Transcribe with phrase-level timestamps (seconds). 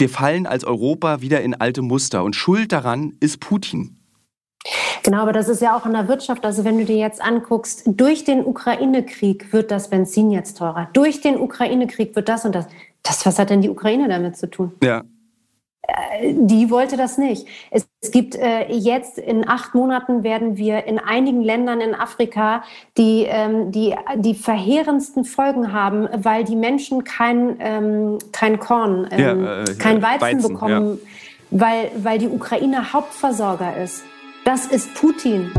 [0.00, 3.96] wir fallen als Europa wieder in alte Muster und Schuld daran ist Putin.
[5.02, 6.44] Genau, aber das ist ja auch in der Wirtschaft.
[6.46, 10.88] Also wenn du dir jetzt anguckst, durch den Ukraine-Krieg wird das Benzin jetzt teurer.
[10.94, 12.66] Durch den Ukraine-Krieg wird das und das.
[13.02, 14.72] Das, was hat denn die Ukraine damit zu tun?
[14.82, 15.04] Ja.
[15.86, 17.46] Äh, die wollte das nicht.
[17.70, 22.62] Es, es gibt äh, jetzt in acht Monaten werden wir in einigen Ländern in Afrika
[22.96, 29.44] die, ähm, die, die verheerendsten Folgen haben, weil die Menschen kein, ähm, kein Korn, ähm,
[29.44, 30.98] ja, äh, kein Weizen, Weizen bekommen,
[31.50, 31.60] ja.
[31.60, 34.04] weil, weil die Ukraine Hauptversorger ist.
[34.44, 35.50] Das ist Putin.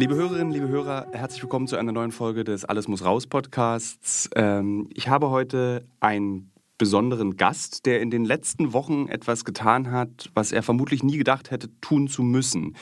[0.00, 4.30] Liebe Hörerinnen, liebe Hörer, herzlich willkommen zu einer neuen Folge des Alles muss raus Podcasts.
[4.34, 10.30] Ähm, ich habe heute einen besonderen Gast, der in den letzten Wochen etwas getan hat,
[10.32, 12.76] was er vermutlich nie gedacht hätte tun zu müssen,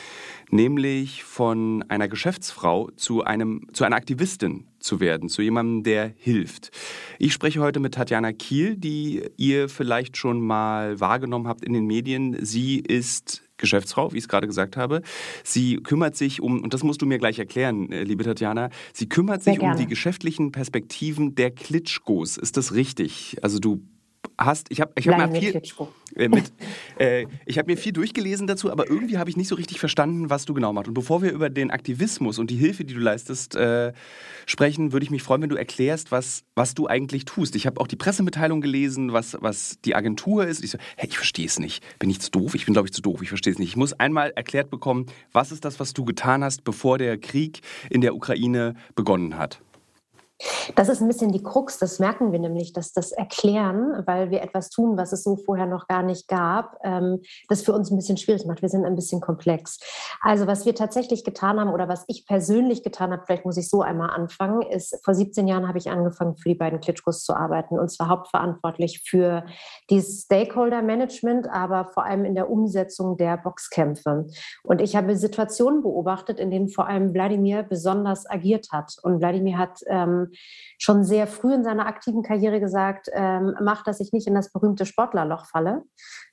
[0.53, 6.71] nämlich von einer Geschäftsfrau zu einem zu einer Aktivistin zu werden, zu jemandem, der hilft.
[7.19, 11.87] Ich spreche heute mit Tatjana Kiel, die ihr vielleicht schon mal wahrgenommen habt in den
[11.87, 12.37] Medien.
[12.45, 15.03] Sie ist Geschäftsfrau, wie ich es gerade gesagt habe.
[15.45, 19.09] Sie kümmert sich um, und das musst du mir gleich erklären, äh, liebe Tatjana, sie
[19.09, 22.37] kümmert sich um die geschäftlichen Perspektiven der Klitschkos.
[22.37, 23.37] Ist das richtig?
[23.43, 23.83] Also du
[24.39, 25.61] hast, ich habe ich hab mal viel,
[26.15, 26.53] äh, mit,
[26.99, 30.31] äh, ich habe mir viel durchgelesen dazu, aber irgendwie habe ich nicht so richtig verstanden,
[30.31, 30.89] was du genau machst.
[30.89, 33.93] Und bevor wir über den Aktivismus und die Hilfe, die du leistest, äh,
[34.47, 37.57] sprechen, würde ich mich freuen, wenn du erklärst, was, was du eigentlich tust.
[37.57, 40.63] Ich habe auch die Pressemitteilung gelesen, was, was die Agentur ist.
[40.63, 41.83] Ich so, hey, ich verstehe es nicht.
[41.99, 42.55] Bin ich zu doof?
[42.55, 43.21] Ich bin, glaube ich, zu doof.
[43.23, 43.71] Ich verstehe es nicht.
[43.71, 47.61] Ich muss einmal erklärt bekommen, was ist das, was du getan hast, bevor der Krieg
[47.91, 49.61] in der Ukraine begonnen hat.
[50.77, 54.43] Das ist ein bisschen die Krux, das merken wir nämlich, dass das Erklären, weil wir
[54.43, 57.97] etwas tun, was es so vorher noch gar nicht gab, ähm, das für uns ein
[57.97, 58.63] bisschen schwierig macht.
[58.63, 59.79] Wir sind ein bisschen komplex.
[60.21, 63.69] Also was wir tatsächlich getan haben oder was ich persönlich getan habe, vielleicht muss ich
[63.69, 67.35] so einmal anfangen, ist, vor 17 Jahren habe ich angefangen, für die beiden Klitschkos zu
[67.35, 69.45] arbeiten und zwar hauptverantwortlich für
[69.91, 74.27] die Stakeholder-Management, aber vor allem in der Umsetzung der Boxkämpfe.
[74.63, 78.97] Und ich habe Situationen beobachtet, in denen vor allem Wladimir besonders agiert hat.
[79.03, 80.28] Und Wladimir hat ähm,
[80.79, 84.53] schon sehr früh in seiner aktiven Karriere gesagt, ähm, mach, dass ich nicht in das
[84.53, 85.83] berühmte Sportlerloch falle.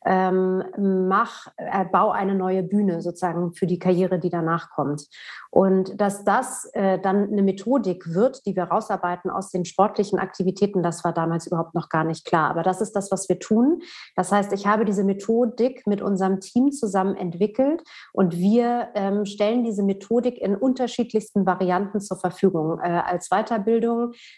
[0.06, 5.08] Ähm, mach, äh, bau eine neue Bühne sozusagen für die Karriere, die danach kommt.
[5.50, 10.84] Und dass das äh, dann eine Methodik wird, die wir rausarbeiten aus den sportlichen Aktivitäten,
[10.84, 12.50] das war damals überhaupt noch gar nicht klar.
[12.50, 13.82] Aber das ist das, was wir tun.
[14.16, 19.64] Das heißt, ich habe diese Methodik mit unserem Team zusammen entwickelt und wir ähm, stellen
[19.64, 23.85] diese Methodik in unterschiedlichsten Varianten zur Verfügung äh, als Weiterbildung.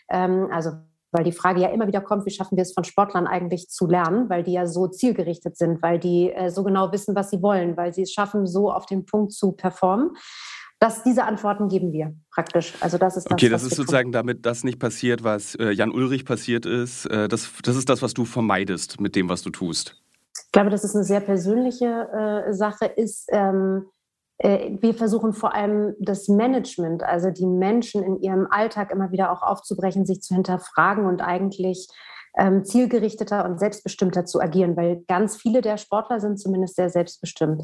[0.10, 0.72] Ähm, also
[1.12, 3.88] weil die Frage ja immer wieder kommt, wie schaffen wir es von Sportlern eigentlich zu
[3.88, 7.42] lernen, weil die ja so zielgerichtet sind, weil die äh, so genau wissen, was sie
[7.42, 10.12] wollen, weil sie es schaffen, so auf den Punkt zu performen.
[10.80, 12.74] Das, diese Antworten geben wir praktisch.
[12.82, 14.12] Also das ist das, okay, das ist sozusagen tun.
[14.12, 17.06] damit das nicht passiert, was äh, Jan Ulrich passiert ist.
[17.06, 20.00] Äh, das, das ist das, was du vermeidest mit dem, was du tust.
[20.46, 22.86] Ich glaube, das ist eine sehr persönliche äh, Sache.
[22.86, 23.97] Ist ähm, äh,
[24.40, 29.42] wir versuchen vor allem das Management, also die Menschen in ihrem Alltag immer wieder auch
[29.42, 31.88] aufzubrechen, sich zu hinterfragen und eigentlich
[32.38, 37.64] ähm, zielgerichteter und selbstbestimmter zu agieren, weil ganz viele der Sportler sind zumindest sehr selbstbestimmt.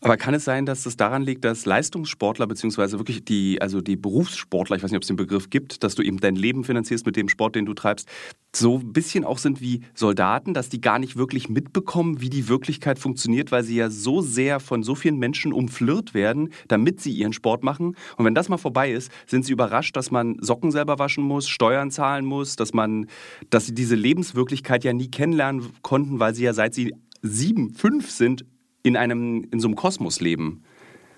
[0.00, 3.96] Aber kann es sein, dass es daran liegt, dass Leistungssportler beziehungsweise wirklich die, also die
[3.96, 7.04] Berufssportler, ich weiß nicht, ob es den Begriff gibt, dass du eben dein Leben finanzierst
[7.04, 8.08] mit dem Sport, den du treibst,
[8.56, 12.48] so ein bisschen auch sind wie Soldaten, dass die gar nicht wirklich mitbekommen, wie die
[12.48, 17.12] Wirklichkeit funktioniert, weil sie ja so sehr von so vielen Menschen umflirt werden, damit sie
[17.12, 17.94] ihren Sport machen.
[18.16, 21.46] Und wenn das mal vorbei ist, sind sie überrascht, dass man Socken selber waschen muss,
[21.46, 23.06] Steuern zahlen muss, dass man,
[23.50, 28.10] dass sie diese Lebenswirklichkeit ja nie kennenlernen konnten, weil sie ja seit sie sieben, fünf
[28.10, 28.44] sind,
[28.88, 30.64] in einem, in so einem Kosmos leben.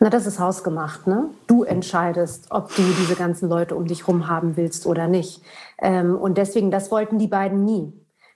[0.00, 1.30] Na, das ist hausgemacht, ne?
[1.46, 5.42] Du entscheidest, ob du diese ganzen Leute um dich herum haben willst oder nicht.
[5.80, 7.92] Ähm, und deswegen, das wollten die beiden nie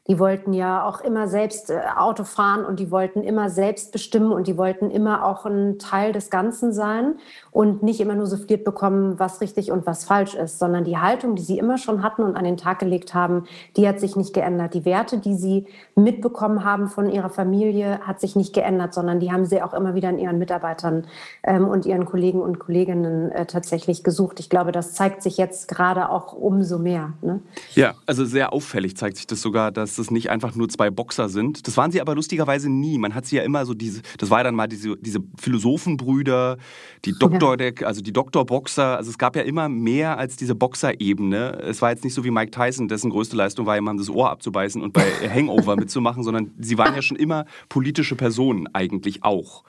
[0.07, 4.33] die wollten ja auch immer selbst äh, Auto fahren und die wollten immer selbst bestimmen
[4.33, 7.15] und die wollten immer auch ein Teil des Ganzen sein
[7.51, 11.37] und nicht immer nur souffliert bekommen, was richtig und was falsch ist, sondern die Haltung,
[11.37, 13.45] die sie immer schon hatten und an den Tag gelegt haben,
[13.77, 14.75] die hat sich nicht geändert.
[14.75, 19.33] Die Werte, die sie mitbekommen haben von ihrer Familie, hat sich nicht geändert, sondern die
[19.33, 21.07] haben sie auch immer wieder in ihren Mitarbeitern
[21.43, 24.39] ähm, und ihren Kollegen und Kolleginnen äh, tatsächlich gesucht.
[24.41, 27.15] Ich glaube, das zeigt sich jetzt gerade auch umso mehr.
[27.23, 27.41] Ne?
[27.75, 30.91] Ja, also sehr auffällig zeigt sich das sogar, dass dass das nicht einfach nur zwei
[30.91, 31.67] Boxer sind.
[31.67, 32.99] Das waren sie aber lustigerweise nie.
[32.99, 36.59] Man hat sie ja immer so diese, das war dann mal diese, diese Philosophenbrüder,
[37.05, 37.73] die Doktor, ja.
[37.85, 38.97] also die Doktorboxer.
[38.97, 41.61] Also es gab ja immer mehr als diese Boxerebene.
[41.63, 44.31] Es war jetzt nicht so wie Mike Tyson, dessen größte Leistung war, jemandem das Ohr
[44.31, 45.03] abzubeißen und bei
[45.33, 49.65] Hangover mitzumachen, sondern sie waren ja schon immer politische Personen eigentlich auch,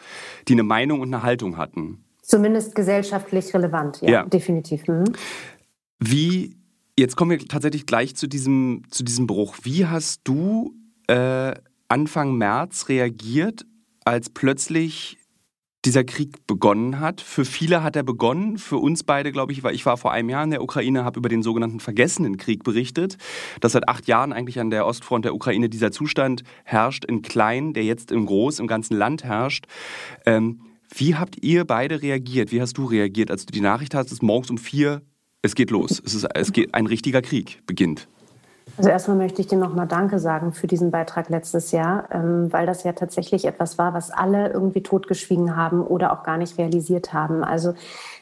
[0.47, 2.03] die eine Meinung und eine Haltung hatten.
[2.21, 4.25] Zumindest gesellschaftlich relevant, ja, ja.
[4.25, 4.87] definitiv.
[4.87, 5.13] Mhm.
[5.99, 6.57] Wie,
[6.97, 9.57] jetzt kommen wir tatsächlich gleich zu diesem, zu diesem Bruch.
[9.63, 10.75] Wie hast du
[11.07, 11.53] äh,
[11.87, 13.65] Anfang März reagiert,
[14.05, 15.17] als plötzlich
[15.85, 17.21] dieser Krieg begonnen hat.
[17.21, 20.29] Für viele hat er begonnen, für uns beide, glaube ich, war ich war vor einem
[20.29, 23.17] Jahr in der Ukraine, habe über den sogenannten vergessenen Krieg berichtet,
[23.61, 27.73] dass seit acht Jahren eigentlich an der Ostfront der Ukraine dieser Zustand herrscht in klein,
[27.73, 29.65] der jetzt im Groß, im ganzen Land herrscht.
[30.25, 30.61] Ähm,
[30.93, 32.51] wie habt ihr beide reagiert?
[32.51, 35.03] Wie hast du reagiert, als du die Nachricht hattest, morgens um vier,
[35.45, 38.07] es geht los, es, ist, es geht, ein richtiger Krieg beginnt?
[38.77, 42.65] Also erstmal möchte ich dir nochmal Danke sagen für diesen Beitrag letztes Jahr, ähm, weil
[42.65, 47.13] das ja tatsächlich etwas war, was alle irgendwie totgeschwiegen haben oder auch gar nicht realisiert
[47.13, 47.43] haben.
[47.43, 47.73] Also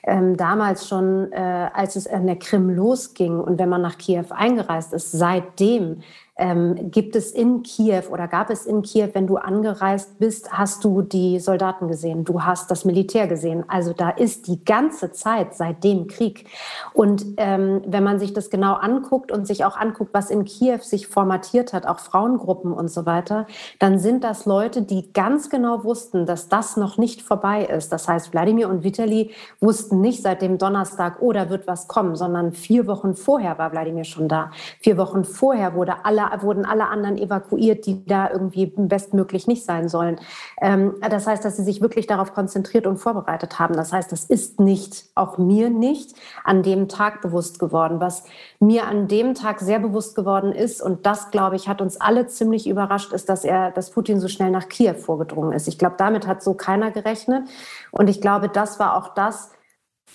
[0.03, 4.25] ähm, damals schon, äh, als es an der Krim losging und wenn man nach Kiew
[4.29, 6.01] eingereist ist, seitdem
[6.35, 10.83] ähm, gibt es in Kiew oder gab es in Kiew, wenn du angereist bist, hast
[10.83, 13.63] du die Soldaten gesehen, du hast das Militär gesehen.
[13.68, 16.47] Also da ist die ganze Zeit seit dem Krieg.
[16.94, 20.80] Und ähm, wenn man sich das genau anguckt und sich auch anguckt, was in Kiew
[20.80, 23.45] sich formatiert hat, auch Frauengruppen und so weiter,
[23.77, 27.91] dann sind das Leute, die ganz genau wussten, dass das noch nicht vorbei ist.
[27.91, 32.15] Das heißt, Wladimir und Vitali wussten nicht seit dem Donnerstag, oh, da wird was kommen,
[32.15, 34.50] sondern vier Wochen vorher war Wladimir schon da.
[34.80, 39.65] Vier Wochen vorher wurde alle alle, wurden alle anderen evakuiert, die da irgendwie bestmöglich nicht
[39.65, 40.19] sein sollen.
[40.61, 43.75] Ähm, das heißt, dass sie sich wirklich darauf konzentriert und vorbereitet haben.
[43.75, 47.99] Das heißt, das ist nicht, auch mir nicht, an dem Tag bewusst geworden.
[47.99, 48.23] Was
[48.59, 52.27] mir an dem Tag sehr bewusst geworden ist, und das, glaube ich, hat uns alle
[52.27, 55.67] ziemlich überrascht, ist, dass er, dass Putin so schnell nach Kiew vorgedrungen ist.
[55.67, 57.47] Ich glaube, damit hat so keiner gerechnet.
[57.91, 59.51] Und ich glaube, das war auch das,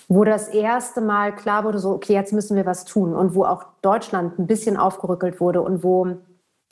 [0.07, 3.45] wo das erste Mal klar wurde, so, okay, jetzt müssen wir was tun und wo
[3.45, 6.17] auch Deutschland ein bisschen aufgerückelt wurde und wo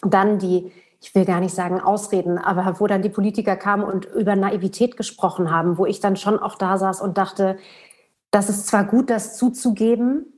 [0.02, 0.72] dann die,
[1.02, 4.98] ich will gar nicht sagen Ausreden, aber wo dann die Politiker kamen und über Naivität
[4.98, 7.58] gesprochen haben, wo ich dann schon auch da saß und dachte,
[8.32, 10.37] das ist zwar gut, das zuzugeben,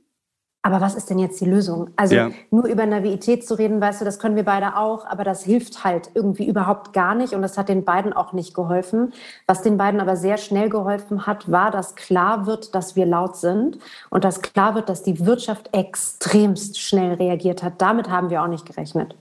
[0.62, 1.88] aber was ist denn jetzt die Lösung?
[1.96, 2.30] Also ja.
[2.50, 5.84] nur über Naivität zu reden, weißt du, das können wir beide auch, aber das hilft
[5.84, 9.14] halt irgendwie überhaupt gar nicht und das hat den beiden auch nicht geholfen.
[9.46, 13.36] Was den beiden aber sehr schnell geholfen hat, war, dass klar wird, dass wir laut
[13.36, 13.78] sind
[14.10, 17.80] und dass klar wird, dass die Wirtschaft extremst schnell reagiert hat.
[17.80, 19.16] Damit haben wir auch nicht gerechnet.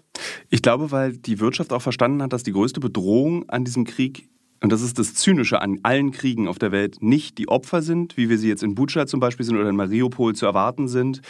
[0.50, 4.30] Ich glaube, weil die Wirtschaft auch verstanden hat, dass die größte Bedrohung an diesem Krieg
[4.61, 8.17] und das ist das Zynische an allen Kriegen auf der Welt, nicht die Opfer sind,
[8.17, 11.21] wie wir sie jetzt in Butscha zum Beispiel sind oder in Mariupol zu erwarten sind,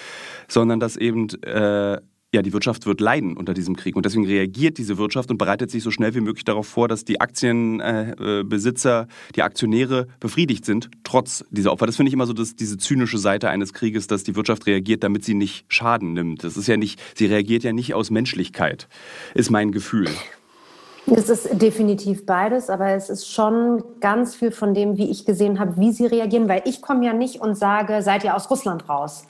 [0.47, 1.97] sondern dass eben äh,
[2.31, 3.95] ja, die Wirtschaft wird leiden unter diesem Krieg.
[3.95, 7.03] Und deswegen reagiert diese Wirtschaft und bereitet sich so schnell wie möglich darauf vor, dass
[7.03, 11.87] die Aktienbesitzer, äh, die Aktionäre befriedigt sind, trotz dieser Opfer.
[11.87, 15.03] Das finde ich immer so dass diese zynische Seite eines Krieges, dass die Wirtschaft reagiert,
[15.03, 16.43] damit sie nicht Schaden nimmt.
[16.43, 18.87] Das ist ja nicht, sie reagiert ja nicht aus Menschlichkeit,
[19.33, 20.09] ist mein Gefühl.
[21.15, 25.59] Es ist definitiv beides, aber es ist schon ganz viel von dem, wie ich gesehen
[25.59, 28.87] habe, wie sie reagieren, weil ich komme ja nicht und sage, seid ihr aus Russland
[28.89, 29.25] raus,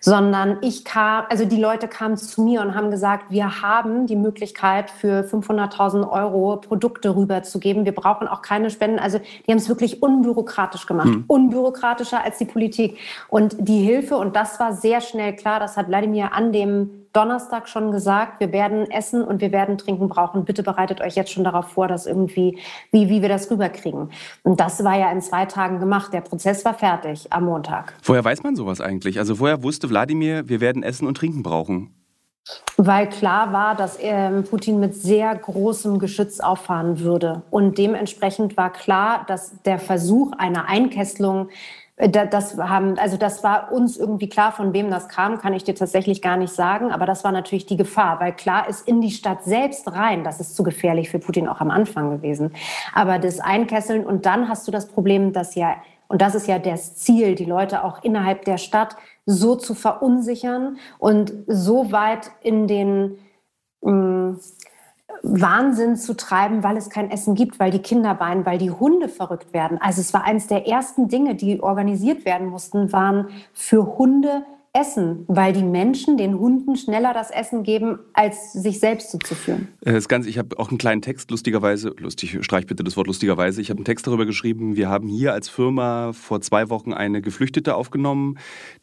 [0.00, 4.16] sondern ich kam, also die Leute kamen zu mir und haben gesagt, wir haben die
[4.16, 7.84] Möglichkeit für 500.000 Euro Produkte rüberzugeben.
[7.84, 8.98] Wir brauchen auch keine Spenden.
[8.98, 11.24] Also die haben es wirklich unbürokratisch gemacht, hm.
[11.26, 12.98] unbürokratischer als die Politik.
[13.28, 17.68] Und die Hilfe, und das war sehr schnell klar, das hat Wladimir an dem Donnerstag
[17.68, 20.44] schon gesagt, wir werden Essen und wir werden Trinken brauchen.
[20.44, 22.58] Bitte bereitet euch jetzt schon darauf vor, dass irgendwie,
[22.92, 24.10] wie, wie wir das rüberkriegen.
[24.44, 26.12] Und das war ja in zwei Tagen gemacht.
[26.12, 27.94] Der Prozess war fertig am Montag.
[28.04, 29.18] Woher weiß man sowas eigentlich?
[29.18, 31.92] Also woher wusste Wladimir, wir werden Essen und Trinken brauchen?
[32.76, 37.42] Weil klar war, dass ähm, Putin mit sehr großem Geschütz auffahren würde.
[37.50, 41.52] Und dementsprechend war klar, dass der Versuch einer Einkesselung äh,
[41.98, 45.74] das haben, also das war uns irgendwie klar, von wem das kam, kann ich dir
[45.74, 46.92] tatsächlich gar nicht sagen.
[46.92, 50.38] Aber das war natürlich die Gefahr, weil klar ist in die Stadt selbst rein, das
[50.38, 52.54] ist zu gefährlich für Putin auch am Anfang gewesen.
[52.94, 55.76] Aber das Einkesseln und dann hast du das Problem, dass ja,
[56.06, 60.78] und das ist ja das Ziel, die Leute auch innerhalb der Stadt so zu verunsichern
[60.98, 63.18] und so weit in den,
[63.82, 64.34] mm,
[65.22, 69.08] Wahnsinn zu treiben, weil es kein Essen gibt, weil die Kinder weinen, weil die Hunde
[69.08, 69.78] verrückt werden.
[69.80, 74.44] Also es war eines der ersten Dinge, die organisiert werden mussten, waren für Hunde
[74.78, 79.68] Essen, weil die Menschen den Hunden schneller das Essen geben, als sich selbst zuzuführen.
[79.84, 83.06] Äh, das Ganze, ich habe auch einen kleinen Text, lustigerweise, lustig, streich bitte das Wort
[83.06, 86.92] lustigerweise, ich habe einen Text darüber geschrieben, wir haben hier als Firma vor zwei Wochen
[86.92, 88.38] eine Geflüchtete aufgenommen,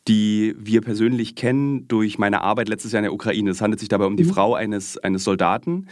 [0.08, 3.52] die wir persönlich kennen durch meine Arbeit letztes Jahr in der Ukraine.
[3.52, 4.30] Es handelt sich dabei um die mhm.
[4.30, 5.88] Frau eines, eines Soldaten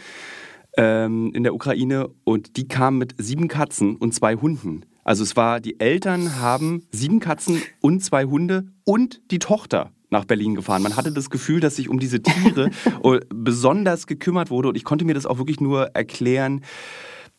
[0.76, 4.84] ähm, in der Ukraine und die kam mit sieben Katzen und zwei Hunden.
[5.04, 10.24] Also es war, die Eltern haben sieben Katzen und zwei Hunde und die Tochter nach
[10.24, 10.82] Berlin gefahren.
[10.82, 12.70] Man hatte das Gefühl, dass sich um diese Tiere
[13.28, 16.64] besonders gekümmert wurde und ich konnte mir das auch wirklich nur erklären.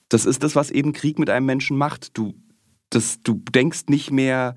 [0.09, 2.17] Das ist das, was eben Krieg mit einem Menschen macht.
[2.17, 2.35] Du,
[2.91, 4.55] das, du denkst nicht mehr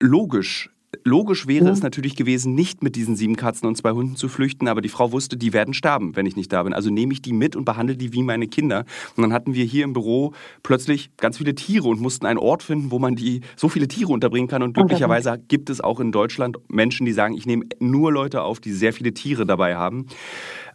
[0.00, 0.71] logisch
[1.04, 1.70] Logisch wäre ja.
[1.72, 4.90] es natürlich gewesen, nicht mit diesen sieben Katzen und zwei Hunden zu flüchten, aber die
[4.90, 6.74] Frau wusste, die werden sterben, wenn ich nicht da bin.
[6.74, 8.84] Also nehme ich die mit und behandle die wie meine Kinder.
[9.16, 12.62] Und dann hatten wir hier im Büro plötzlich ganz viele Tiere und mussten einen Ort
[12.62, 14.62] finden, wo man die so viele Tiere unterbringen kann.
[14.62, 18.60] Und glücklicherweise gibt es auch in Deutschland Menschen, die sagen, ich nehme nur Leute auf,
[18.60, 20.06] die sehr viele Tiere dabei haben.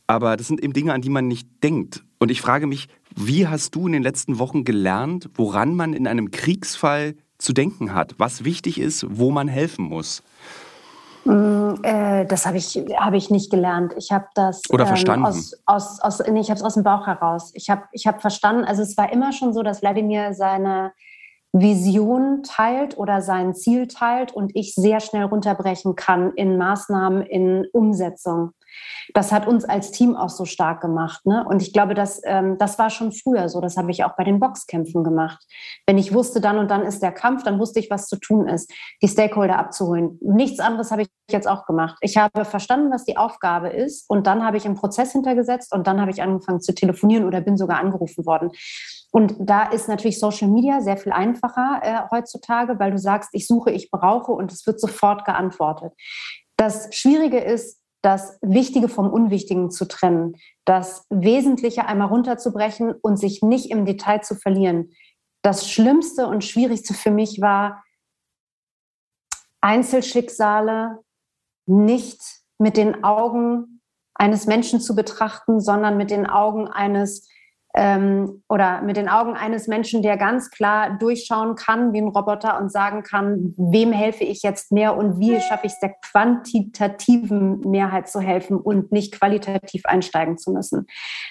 [0.07, 2.03] Aber das sind eben Dinge, an die man nicht denkt.
[2.17, 6.07] Und ich frage mich, wie hast du in den letzten Wochen gelernt, woran man in
[6.07, 10.23] einem Kriegsfall zu denken hat, was wichtig ist, wo man helfen muss?
[11.25, 13.93] Mm, äh, das habe ich, hab ich nicht gelernt.
[13.97, 15.25] Ich habe das Oder ähm, verstanden.
[15.25, 17.51] Aus, aus, aus, nee, ich habe es aus dem Bauch heraus.
[17.53, 20.93] Ich habe ich hab verstanden, also es war immer schon so, dass Wladimir seine
[21.51, 27.65] Vision teilt oder sein Ziel teilt und ich sehr schnell runterbrechen kann in Maßnahmen, in
[27.71, 28.51] Umsetzung
[29.13, 31.25] das hat uns als Team auch so stark gemacht.
[31.25, 31.45] Ne?
[31.47, 33.61] Und ich glaube, dass, ähm, das war schon früher so.
[33.61, 35.43] Das habe ich auch bei den Boxkämpfen gemacht.
[35.85, 38.47] Wenn ich wusste, dann und dann ist der Kampf, dann wusste ich, was zu tun
[38.47, 40.19] ist, die Stakeholder abzuholen.
[40.21, 41.97] Nichts anderes habe ich jetzt auch gemacht.
[42.01, 45.87] Ich habe verstanden, was die Aufgabe ist und dann habe ich einen Prozess hintergesetzt und
[45.87, 48.51] dann habe ich angefangen zu telefonieren oder bin sogar angerufen worden.
[49.11, 53.47] Und da ist natürlich Social Media sehr viel einfacher äh, heutzutage, weil du sagst, ich
[53.47, 55.93] suche, ich brauche und es wird sofort geantwortet.
[56.57, 60.35] Das Schwierige ist, das Wichtige vom Unwichtigen zu trennen,
[60.65, 64.91] das Wesentliche einmal runterzubrechen und sich nicht im Detail zu verlieren.
[65.41, 67.83] Das Schlimmste und Schwierigste für mich war,
[69.61, 70.99] Einzelschicksale
[71.65, 72.21] nicht
[72.59, 73.81] mit den Augen
[74.13, 77.29] eines Menschen zu betrachten, sondern mit den Augen eines
[77.77, 82.59] ähm, oder mit den Augen eines Menschen, der ganz klar durchschauen kann wie ein Roboter
[82.59, 87.59] und sagen kann, wem helfe ich jetzt mehr und wie schaffe ich es der quantitativen
[87.59, 90.87] Mehrheit zu helfen und nicht qualitativ einsteigen zu müssen,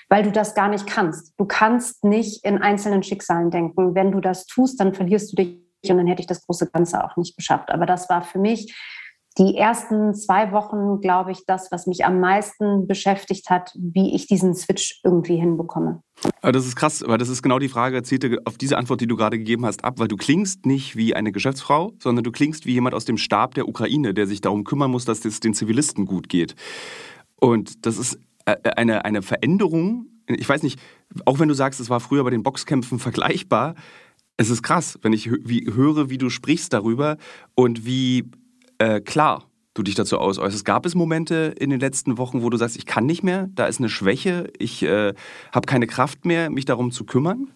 [0.08, 1.34] weil du das gar nicht kannst.
[1.36, 3.96] Du kannst nicht in einzelnen Schicksalen denken.
[3.96, 5.58] Wenn du das tust, dann verlierst du dich
[5.90, 7.72] und dann hätte ich das große Ganze auch nicht geschafft.
[7.72, 8.72] Aber das war für mich
[9.38, 14.26] die ersten zwei Wochen, glaube ich, das, was mich am meisten beschäftigt hat, wie ich
[14.26, 16.02] diesen Switch irgendwie hinbekomme.
[16.40, 19.16] Das ist krass, weil das ist genau die Frage, zielte auf diese Antwort, die du
[19.16, 22.72] gerade gegeben hast, ab, weil du klingst nicht wie eine Geschäftsfrau, sondern du klingst wie
[22.72, 26.06] jemand aus dem Stab der Ukraine, der sich darum kümmern muss, dass es den Zivilisten
[26.06, 26.54] gut geht.
[27.38, 30.06] Und das ist äh, eine, eine Veränderung.
[30.28, 30.80] Ich weiß nicht,
[31.26, 33.74] auch wenn du sagst, es war früher bei den Boxkämpfen vergleichbar,
[34.38, 37.16] es ist krass, wenn ich höre, wie du sprichst darüber
[37.54, 38.30] und wie
[38.78, 39.44] äh, klar
[39.76, 40.64] du dich dazu ausäußerst.
[40.64, 43.66] Gab es Momente in den letzten Wochen, wo du sagst, ich kann nicht mehr, da
[43.66, 45.14] ist eine Schwäche, ich äh,
[45.52, 47.48] habe keine Kraft mehr, mich darum zu kümmern?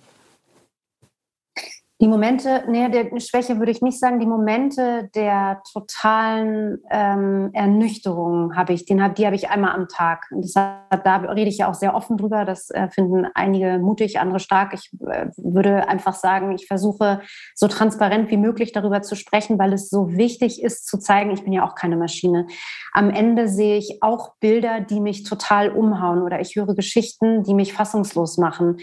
[2.01, 8.57] Die Momente, nee, der Schwäche würde ich nicht sagen, die Momente der totalen ähm, Ernüchterung
[8.57, 10.25] habe ich, den, die habe ich einmal am Tag.
[10.31, 14.41] Das, da rede ich ja auch sehr offen drüber, das äh, finden einige mutig, andere
[14.41, 14.73] stark.
[14.73, 17.21] Ich äh, würde einfach sagen, ich versuche
[17.55, 21.45] so transparent wie möglich darüber zu sprechen, weil es so wichtig ist zu zeigen, ich
[21.45, 22.47] bin ja auch keine Maschine.
[22.95, 27.53] Am Ende sehe ich auch Bilder, die mich total umhauen oder ich höre Geschichten, die
[27.53, 28.79] mich fassungslos machen.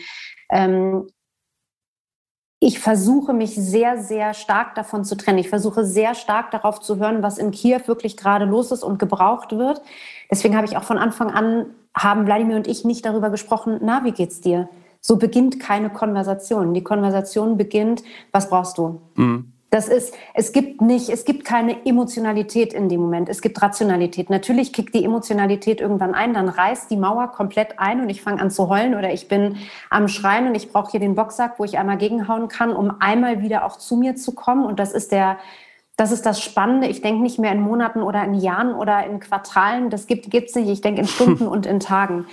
[0.51, 1.07] Ähm,
[2.59, 5.37] ich versuche mich sehr, sehr stark davon zu trennen.
[5.37, 8.97] Ich versuche sehr stark darauf zu hören, was in Kiew wirklich gerade los ist und
[8.97, 9.81] gebraucht wird.
[10.31, 14.03] Deswegen habe ich auch von Anfang an, haben Wladimir und ich nicht darüber gesprochen, na,
[14.03, 14.69] wie geht's dir?
[15.01, 16.73] So beginnt keine Konversation.
[16.73, 19.01] Die Konversation beginnt, was brauchst du?
[19.15, 19.53] Mhm.
[19.69, 23.27] Das ist, es gibt nicht, es gibt keine Emotionalität in dem Moment.
[23.27, 24.29] Es gibt Rationalität.
[24.29, 28.41] Natürlich kickt die Emotionalität irgendwann ein, dann reißt die Mauer komplett ein und ich fange
[28.41, 29.57] an zu heulen oder ich bin
[29.89, 33.41] am Schreien und ich brauche hier den Boxsack, wo ich einmal gegenhauen kann, um einmal
[33.41, 34.65] wieder auch zu mir zu kommen.
[34.65, 35.37] Und das ist der,
[35.97, 36.87] das ist das Spannende.
[36.87, 39.89] Ich denke nicht mehr in Monaten oder in Jahren oder in Quartalen.
[39.89, 40.69] Das gibt es nicht.
[40.69, 42.25] Ich denke in Stunden und in Tagen.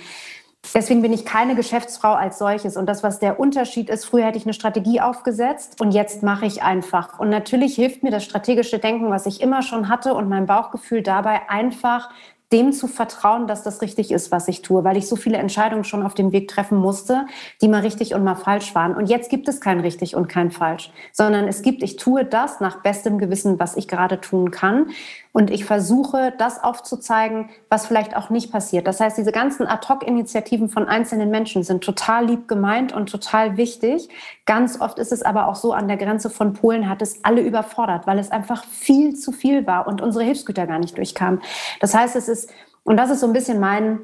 [0.73, 2.77] Deswegen bin ich keine Geschäftsfrau als solches.
[2.77, 6.45] Und das, was der Unterschied ist, früher hätte ich eine Strategie aufgesetzt und jetzt mache
[6.45, 7.19] ich einfach.
[7.19, 11.01] Und natürlich hilft mir das strategische Denken, was ich immer schon hatte und mein Bauchgefühl
[11.01, 12.09] dabei, einfach
[12.51, 15.83] dem zu vertrauen, dass das richtig ist, was ich tue, weil ich so viele Entscheidungen
[15.83, 17.25] schon auf dem Weg treffen musste,
[17.61, 18.95] die mal richtig und mal falsch waren.
[18.95, 22.59] Und jetzt gibt es kein richtig und kein falsch, sondern es gibt, ich tue das
[22.59, 24.91] nach bestem Gewissen, was ich gerade tun kann.
[25.31, 28.87] Und ich versuche, das aufzuzeigen, was vielleicht auch nicht passiert.
[28.87, 34.07] Das heißt, diese ganzen Ad-Hoc-Initiativen von einzelnen Menschen sind total lieb gemeint und total wichtig.
[34.45, 37.41] Ganz oft ist es aber auch so, an der Grenze von Polen hat es alle
[37.41, 41.41] überfordert, weil es einfach viel zu viel war und unsere Hilfsgüter gar nicht durchkamen.
[41.79, 42.51] Das heißt, es ist,
[42.83, 44.01] und das ist so ein bisschen mein,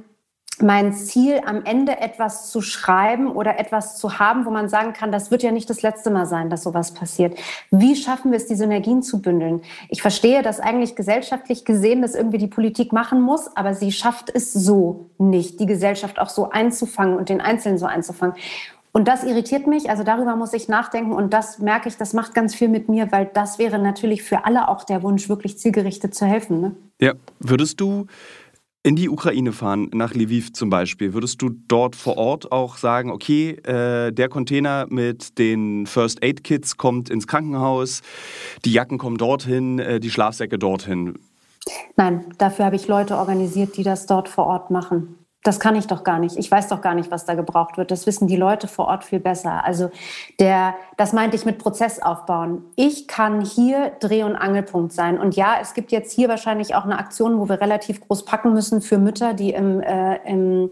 [0.60, 5.12] mein Ziel, am Ende etwas zu schreiben oder etwas zu haben, wo man sagen kann,
[5.12, 7.38] das wird ja nicht das letzte Mal sein, dass sowas passiert.
[7.70, 9.62] Wie schaffen wir es, die Synergien zu bündeln?
[9.90, 14.32] Ich verstehe, dass eigentlich gesellschaftlich gesehen das irgendwie die Politik machen muss, aber sie schafft
[14.34, 18.36] es so nicht, die Gesellschaft auch so einzufangen und den Einzelnen so einzufangen.
[18.94, 22.34] Und das irritiert mich, also darüber muss ich nachdenken und das merke ich, das macht
[22.34, 26.14] ganz viel mit mir, weil das wäre natürlich für alle auch der Wunsch, wirklich zielgerichtet
[26.14, 26.60] zu helfen.
[26.60, 26.76] Ne?
[27.00, 28.08] Ja, würdest du
[28.84, 33.12] in die Ukraine fahren, nach Lviv zum Beispiel, würdest du dort vor Ort auch sagen,
[33.12, 38.02] okay, äh, der Container mit den First Aid Kits kommt ins Krankenhaus,
[38.66, 41.20] die Jacken kommen dorthin, äh, die Schlafsäcke dorthin?
[41.96, 45.21] Nein, dafür habe ich Leute organisiert, die das dort vor Ort machen.
[45.44, 46.38] Das kann ich doch gar nicht.
[46.38, 47.90] Ich weiß doch gar nicht, was da gebraucht wird.
[47.90, 49.66] Das wissen die Leute vor Ort viel besser.
[49.66, 49.90] Also
[50.40, 52.64] der, das meinte ich mit Prozess aufbauen.
[52.76, 55.20] Ich kann hier Dreh- und Angelpunkt sein.
[55.20, 58.54] Und ja, es gibt jetzt hier wahrscheinlich auch eine Aktion, wo wir relativ groß packen
[58.54, 60.70] müssen für Mütter, die im, äh, im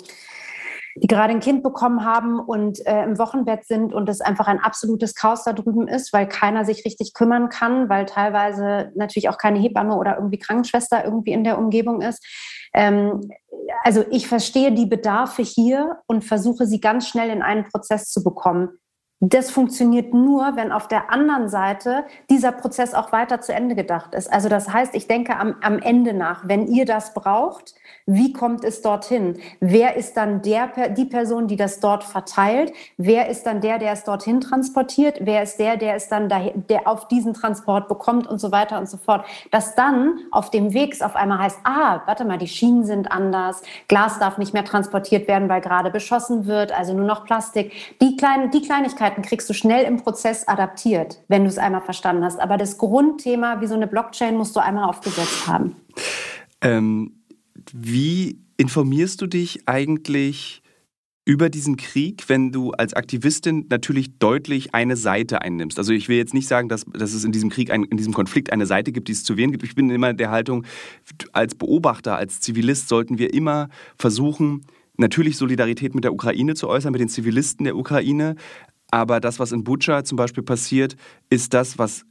[0.96, 4.60] die gerade ein Kind bekommen haben und äh, im Wochenbett sind und es einfach ein
[4.60, 9.38] absolutes Chaos da drüben ist, weil keiner sich richtig kümmern kann, weil teilweise natürlich auch
[9.38, 12.25] keine Hebamme oder irgendwie Krankenschwester irgendwie in der Umgebung ist.
[12.74, 13.22] Ähm,
[13.84, 18.24] also ich verstehe die Bedarfe hier und versuche sie ganz schnell in einen Prozess zu
[18.24, 18.69] bekommen.
[19.22, 24.13] Das funktioniert nur, wenn auf der anderen Seite dieser Prozess auch weiter zu Ende gedacht
[24.15, 24.31] ist.
[24.31, 27.75] Also das heißt, ich denke am, am Ende nach, wenn ihr das braucht,
[28.09, 29.37] wie kommt es dorthin?
[29.59, 32.73] Wer ist dann der, die Person, die das dort verteilt?
[32.97, 35.19] Wer ist dann der, der es dorthin transportiert?
[35.21, 38.79] Wer ist der, der es dann da, der auf diesen Transport bekommt und so weiter
[38.79, 39.25] und so fort?
[39.51, 43.61] Dass dann auf dem Weg auf einmal heißt, ah, warte mal, die Schienen sind anders,
[43.87, 47.71] Glas darf nicht mehr transportiert werden, weil gerade beschossen wird, also nur noch Plastik.
[48.01, 52.23] Die kleinen, die Kleinigkeiten kriegst du schnell im Prozess adaptiert, wenn du es einmal verstanden
[52.23, 52.39] hast.
[52.39, 55.75] Aber das Grundthema, wie so eine Blockchain, musst du einmal aufgesetzt haben.
[56.61, 57.18] Ähm
[57.73, 60.61] wie informierst du dich eigentlich
[61.25, 65.77] über diesen Krieg, wenn du als Aktivistin natürlich deutlich eine Seite einnimmst?
[65.77, 68.13] Also ich will jetzt nicht sagen, dass, dass es in diesem Krieg, ein, in diesem
[68.13, 69.63] Konflikt eine Seite gibt, die es zu wehren gibt.
[69.63, 70.65] Ich bin immer der Haltung,
[71.31, 74.65] als Beobachter, als Zivilist sollten wir immer versuchen,
[74.97, 78.36] natürlich Solidarität mit der Ukraine zu äußern, mit den Zivilisten der Ukraine.
[78.91, 80.95] Aber das, was in Butscha zum Beispiel passiert,
[81.29, 82.05] ist das, was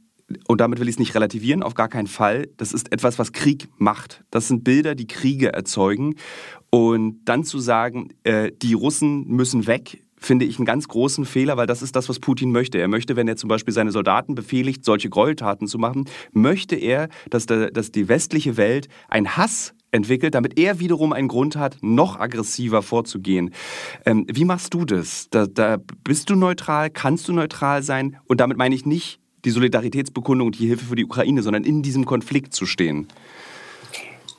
[0.47, 2.49] und damit will ich es nicht relativieren, auf gar keinen Fall.
[2.57, 4.23] Das ist etwas, was Krieg macht.
[4.31, 6.15] Das sind Bilder, die Kriege erzeugen.
[6.69, 11.57] Und dann zu sagen, äh, die Russen müssen weg, finde ich einen ganz großen Fehler,
[11.57, 12.77] weil das ist das, was Putin möchte.
[12.77, 17.09] Er möchte, wenn er zum Beispiel seine Soldaten befehligt, solche Gräueltaten zu machen, möchte er,
[17.29, 21.77] dass, der, dass die westliche Welt einen Hass entwickelt, damit er wiederum einen Grund hat,
[21.81, 23.51] noch aggressiver vorzugehen.
[24.05, 25.27] Ähm, wie machst du das?
[25.31, 26.89] Da, da bist du neutral?
[26.89, 28.17] Kannst du neutral sein?
[28.27, 31.81] Und damit meine ich nicht die Solidaritätsbekundung und die Hilfe für die Ukraine, sondern in
[31.81, 33.07] diesem Konflikt zu stehen?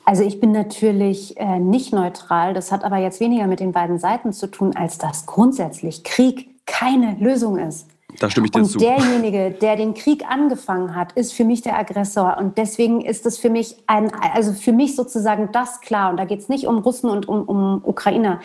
[0.05, 2.53] Also ich bin natürlich äh, nicht neutral.
[2.53, 6.49] Das hat aber jetzt weniger mit den beiden Seiten zu tun, als dass grundsätzlich Krieg
[6.65, 7.87] keine Lösung ist.
[8.19, 8.77] Da stimme ich dir und zu.
[8.77, 12.37] derjenige, der den Krieg angefangen hat, ist für mich der Aggressor.
[12.37, 16.11] Und deswegen ist es für mich ein, also für mich sozusagen das klar.
[16.11, 18.41] Und da geht es nicht um Russen und um, um Ukrainer.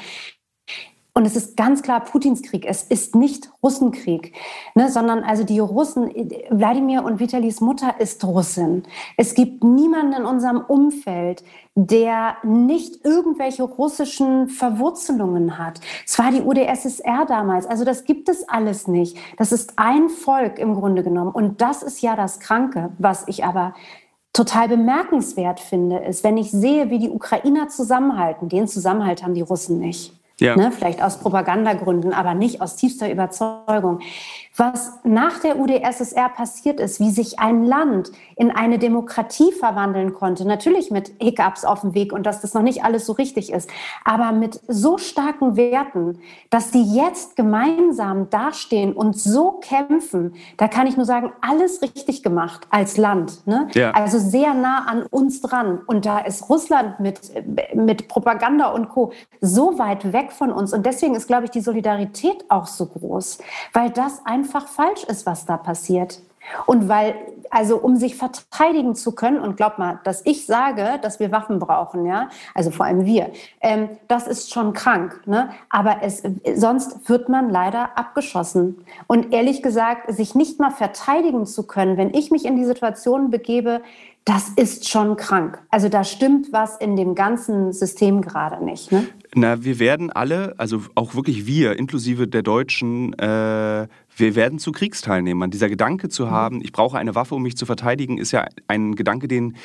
[1.17, 2.67] Und es ist ganz klar Putins Krieg.
[2.69, 4.35] Es ist nicht Russenkrieg,
[4.75, 6.11] ne, sondern also die Russen,
[6.51, 8.83] Wladimir und Vitalis Mutter ist Russin.
[9.17, 11.43] Es gibt niemanden in unserem Umfeld,
[11.75, 15.81] der nicht irgendwelche russischen Verwurzelungen hat.
[16.07, 17.65] Es war die UdSSR damals.
[17.65, 19.17] Also das gibt es alles nicht.
[19.39, 21.31] Das ist ein Volk im Grunde genommen.
[21.31, 23.73] Und das ist ja das Kranke, was ich aber
[24.35, 28.51] total bemerkenswert finde, ist, wenn ich sehe, wie die Ukrainer zusammenhalten.
[28.51, 30.13] Den Zusammenhalt haben die Russen nicht.
[30.38, 30.55] Ja.
[30.55, 34.01] Ne, vielleicht aus Propagandagründen, aber nicht aus tiefster Überzeugung
[34.57, 40.47] was nach der UdSSR passiert ist, wie sich ein Land in eine Demokratie verwandeln konnte,
[40.47, 43.69] natürlich mit Hiccups auf dem Weg und dass das noch nicht alles so richtig ist,
[44.05, 46.19] aber mit so starken Werten,
[46.51, 52.23] dass die jetzt gemeinsam dastehen und so kämpfen, da kann ich nur sagen, alles richtig
[52.23, 53.47] gemacht als Land.
[53.47, 53.69] Ne?
[53.75, 53.90] Ja.
[53.90, 55.81] Also sehr nah an uns dran.
[55.87, 57.21] Und da ist Russland mit,
[57.75, 59.12] mit Propaganda und Co.
[59.40, 60.73] so weit weg von uns.
[60.73, 63.38] Und deswegen ist, glaube ich, die Solidarität auch so groß,
[63.73, 66.21] weil das einfach einfach falsch ist, was da passiert.
[66.67, 67.17] Und weil
[67.51, 71.59] also um sich verteidigen zu können, und glaub mal, dass ich sage, dass wir Waffen
[71.59, 73.31] brauchen, ja, also vor allem wir,
[73.61, 75.23] ähm, das ist schon krank.
[75.27, 75.51] Ne?
[75.71, 76.23] Aber es,
[76.55, 78.79] sonst wird man leider abgeschossen.
[79.07, 83.31] Und ehrlich gesagt, sich nicht mal verteidigen zu können, wenn ich mich in die Situation
[83.31, 83.81] begebe,
[84.25, 85.63] das ist schon krank.
[85.71, 88.91] Also da stimmt was in dem ganzen System gerade nicht.
[88.91, 89.07] Ne?
[89.37, 94.73] Na, wir werden alle, also auch wirklich wir, inklusive der Deutschen, äh, wir werden zu
[94.73, 95.51] Kriegsteilnehmern.
[95.51, 96.31] Dieser Gedanke zu mhm.
[96.31, 99.57] haben, ich brauche eine Waffe, um mich zu verteidigen, ist ja ein Gedanke, den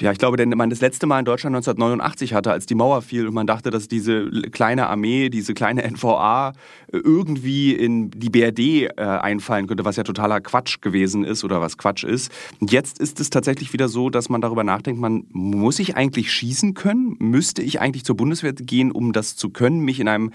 [0.00, 3.00] ja, ich glaube, denn man das letzte Mal in Deutschland 1989 hatte, als die Mauer
[3.00, 6.50] fiel und man dachte, dass diese kleine Armee, diese kleine NVA
[6.92, 11.62] äh, irgendwie in die BRD äh, einfallen könnte, was ja totaler Quatsch gewesen ist oder
[11.62, 12.30] was Quatsch ist.
[12.60, 16.30] Und jetzt ist es tatsächlich wieder so, dass man darüber nachdenkt, man muss ich eigentlich
[16.30, 17.16] schießen können?
[17.18, 20.30] Müsste ich eigentlich zur Bundeswehr gehen, um das zu können, mich in einem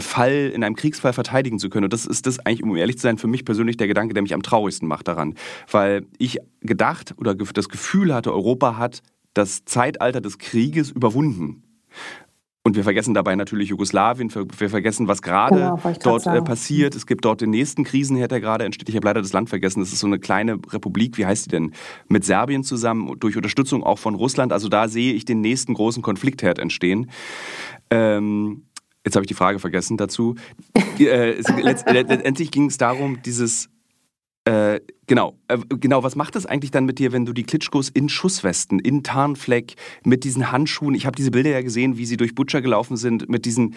[0.00, 1.84] Fall, in einem Kriegsfall verteidigen zu können?
[1.84, 4.22] Und das ist das eigentlich, um ehrlich zu sein, für mich persönlich der Gedanke, der
[4.22, 5.34] mich am traurigsten macht daran.
[5.70, 9.02] Weil ich gedacht oder das Gefühl hatte, Europa hat
[9.34, 11.62] das Zeitalter des Krieges überwunden.
[12.62, 16.94] Und wir vergessen dabei natürlich Jugoslawien, wir vergessen, was gerade genau, dort äh, passiert.
[16.94, 18.88] Es gibt dort den nächsten Krisenherd, der gerade entsteht.
[18.90, 19.80] Ich habe leider das Land vergessen.
[19.80, 21.72] Das ist so eine kleine Republik, wie heißt die denn?
[22.08, 24.52] Mit Serbien zusammen, durch Unterstützung auch von Russland.
[24.52, 27.10] Also da sehe ich den nächsten großen Konfliktherd entstehen.
[27.88, 28.66] Ähm,
[29.06, 30.34] jetzt habe ich die Frage vergessen dazu.
[30.98, 33.70] äh, letztendlich ging es darum, dieses
[34.50, 36.02] äh, genau, äh, genau.
[36.02, 39.76] Was macht das eigentlich dann mit dir, wenn du die Klitschkos in Schusswesten, in Tarnfleck,
[40.02, 43.28] mit diesen Handschuhen, ich habe diese Bilder ja gesehen, wie sie durch Butcher gelaufen sind,
[43.28, 43.76] mit diesen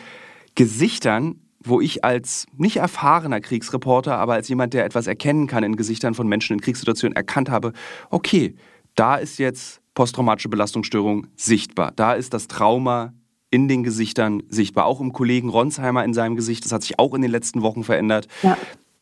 [0.55, 5.75] Gesichtern, wo ich als nicht erfahrener Kriegsreporter, aber als jemand, der etwas erkennen kann in
[5.75, 7.73] Gesichtern von Menschen in Kriegssituationen, erkannt habe,
[8.09, 8.55] okay,
[8.95, 11.91] da ist jetzt posttraumatische Belastungsstörung sichtbar.
[11.95, 13.13] Da ist das Trauma
[13.51, 14.87] in den Gesichtern sichtbar.
[14.87, 16.65] Auch im Kollegen Ronsheimer in seinem Gesicht.
[16.65, 18.27] Das hat sich auch in den letzten Wochen verändert.
[18.41, 18.57] Ja.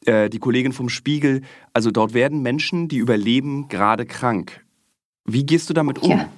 [0.06, 1.42] Äh, die Kollegin vom Spiegel.
[1.74, 4.66] Also dort werden Menschen, die überleben, gerade krank.
[5.26, 6.12] Wie gehst du damit um?
[6.12, 6.30] Ja.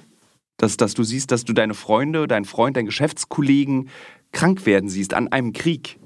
[0.58, 3.88] Dass, dass du siehst, dass du deine Freunde, dein Freund, dein Geschäftskollegen
[4.32, 5.98] krank werden siehst an einem Krieg.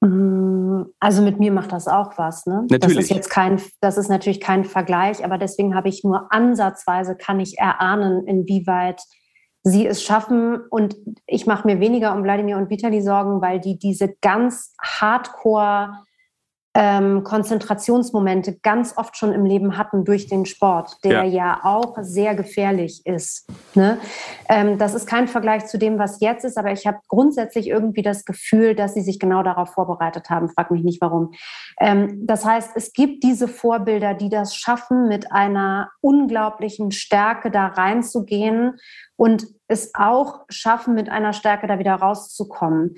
[0.00, 2.46] Mm, also mit mir macht das auch was.
[2.46, 2.66] Ne?
[2.70, 2.96] Natürlich.
[2.96, 7.16] Das ist jetzt kein, das ist natürlich kein Vergleich, aber deswegen habe ich nur ansatzweise
[7.16, 9.02] kann ich erahnen, inwieweit
[9.62, 10.60] sie es schaffen.
[10.70, 16.04] Und ich mache mir weniger um Wladimir und Vitali Sorgen, weil die diese ganz hardcore
[16.74, 21.96] ähm, Konzentrationsmomente ganz oft schon im Leben hatten durch den Sport, der ja, ja auch
[22.02, 23.48] sehr gefährlich ist.
[23.74, 23.98] Ne?
[24.48, 28.02] Ähm, das ist kein Vergleich zu dem, was jetzt ist, aber ich habe grundsätzlich irgendwie
[28.02, 30.50] das Gefühl, dass sie sich genau darauf vorbereitet haben.
[30.50, 31.32] Frag mich nicht warum.
[31.80, 37.66] Ähm, das heißt, es gibt diese Vorbilder, die das schaffen, mit einer unglaublichen Stärke da
[37.66, 38.78] reinzugehen
[39.16, 42.94] und es auch schaffen, mit einer Stärke da wieder rauszukommen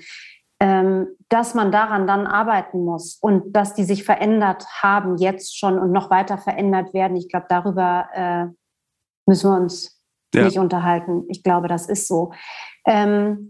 [0.61, 5.91] dass man daran dann arbeiten muss und dass die sich verändert haben jetzt schon und
[5.91, 7.17] noch weiter verändert werden.
[7.17, 8.45] Ich glaube, darüber äh,
[9.25, 9.99] müssen wir uns
[10.35, 10.43] ja.
[10.43, 11.25] nicht unterhalten.
[11.29, 12.31] Ich glaube, das ist so.
[12.85, 13.49] Ähm,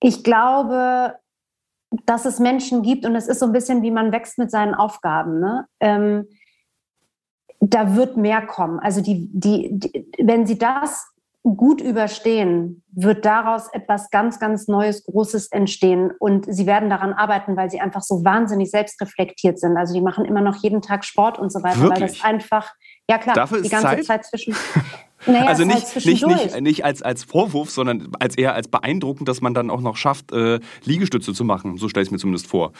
[0.00, 1.18] ich glaube,
[2.06, 4.74] dass es Menschen gibt und es ist so ein bisschen, wie man wächst mit seinen
[4.74, 5.40] Aufgaben.
[5.40, 5.66] Ne?
[5.80, 6.26] Ähm,
[7.60, 8.78] da wird mehr kommen.
[8.78, 11.06] Also die, die, die, wenn sie das
[11.42, 16.10] gut überstehen, wird daraus etwas ganz, ganz Neues, Großes entstehen.
[16.18, 19.76] Und sie werden daran arbeiten, weil sie einfach so wahnsinnig selbstreflektiert sind.
[19.76, 22.00] Also die machen immer noch jeden Tag Sport und so weiter, Wirklich?
[22.00, 22.72] weil das einfach,
[23.08, 24.04] ja klar, Dafür die ganze Zeit?
[24.04, 24.54] Zeit zwischen.
[25.26, 29.28] Naja, also nicht, halt nicht, nicht, nicht als, als Vorwurf, sondern als eher als beeindruckend,
[29.28, 31.76] dass man dann auch noch schafft, äh, Liegestütze zu machen.
[31.76, 32.72] So stelle ich es mir zumindest vor.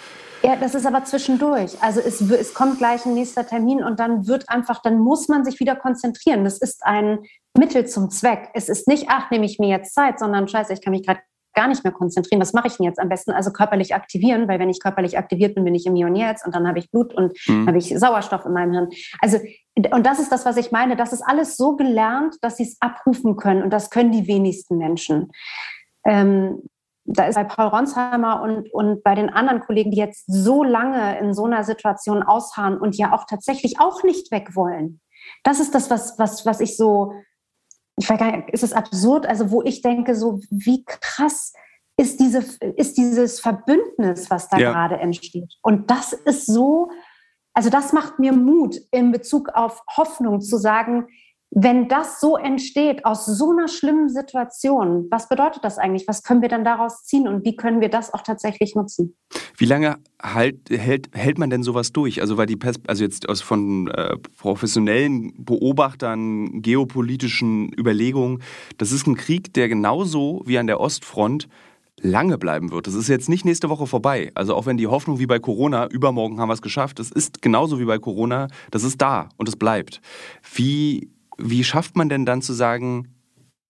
[0.42, 1.73] Ja, das ist aber zwischendurch.
[1.83, 5.44] Also es, es kommt gleich ein nächster Termin und dann wird einfach, dann muss man
[5.44, 6.44] sich wieder konzentrieren.
[6.44, 7.18] Das ist ein
[7.58, 8.50] Mittel zum Zweck.
[8.54, 11.20] Es ist nicht, ach, nehme ich mir jetzt Zeit, sondern scheiße, ich kann mich gerade
[11.54, 12.40] gar nicht mehr konzentrieren.
[12.40, 13.32] Was mache ich denn jetzt am besten?
[13.32, 16.46] Also körperlich aktivieren, weil wenn ich körperlich aktiviert bin, bin ich im Hier und Jetzt
[16.46, 17.66] und dann habe ich Blut und mhm.
[17.66, 18.88] habe ich Sauerstoff in meinem Hirn.
[19.20, 19.38] Also,
[19.76, 20.96] und das ist das, was ich meine.
[20.96, 24.78] Das ist alles so gelernt, dass sie es abrufen können und das können die wenigsten
[24.78, 25.30] Menschen.
[26.04, 26.62] Ähm,
[27.04, 31.18] da ist bei Paul Ronsheimer und, und bei den anderen Kollegen, die jetzt so lange
[31.18, 35.00] in so einer Situation ausharren und ja auch tatsächlich auch nicht weg wollen.
[35.42, 37.12] Das ist das, was, was, was ich so,
[38.00, 41.52] ich weiß gar nicht, ist es absurd, also wo ich denke, so wie krass
[41.98, 42.42] ist, diese,
[42.76, 44.72] ist dieses Verbündnis, was da ja.
[44.72, 45.52] gerade entsteht.
[45.60, 46.90] Und das ist so,
[47.52, 51.08] also das macht mir Mut in Bezug auf Hoffnung zu sagen,
[51.50, 56.06] wenn das so entsteht aus so einer schlimmen Situation, was bedeutet das eigentlich?
[56.06, 59.16] Was können wir dann daraus ziehen und wie können wir das auch tatsächlich nutzen?
[59.56, 62.20] Wie lange halt, hält, hält man denn sowas durch?
[62.20, 68.42] Also weil die Pers also jetzt aus von äh, professionellen Beobachtern, geopolitischen Überlegungen,
[68.78, 71.48] das ist ein Krieg, der genauso wie an der Ostfront
[72.00, 72.86] lange bleiben wird.
[72.86, 74.30] Das ist jetzt nicht nächste Woche vorbei.
[74.34, 77.42] Also auch wenn die Hoffnung wie bei Corona, übermorgen haben wir es geschafft, es ist
[77.42, 80.00] genauso wie bei Corona, das ist da und es bleibt.
[80.54, 81.10] Wie,
[81.42, 83.09] wie schafft man denn dann zu sagen,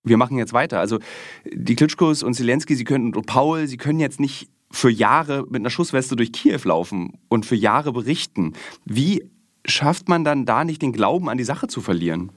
[0.03, 0.81] wir machen jetzt weiter?
[0.81, 0.99] Also
[1.45, 5.57] die Klitschkos und Zelensky, sie können, und Paul, sie können jetzt nicht für Jahre mit
[5.57, 8.55] einer Schussweste durch Kiew laufen und für Jahre berichten.
[8.85, 9.29] Wie
[9.67, 12.31] schafft man dann da nicht den Glauben an die Sache zu verlieren?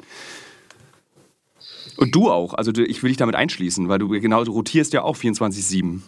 [1.98, 2.56] Und du auch.
[2.56, 6.02] Also ich will dich damit einschließen, weil du genau, du rotierst ja auch 24-7.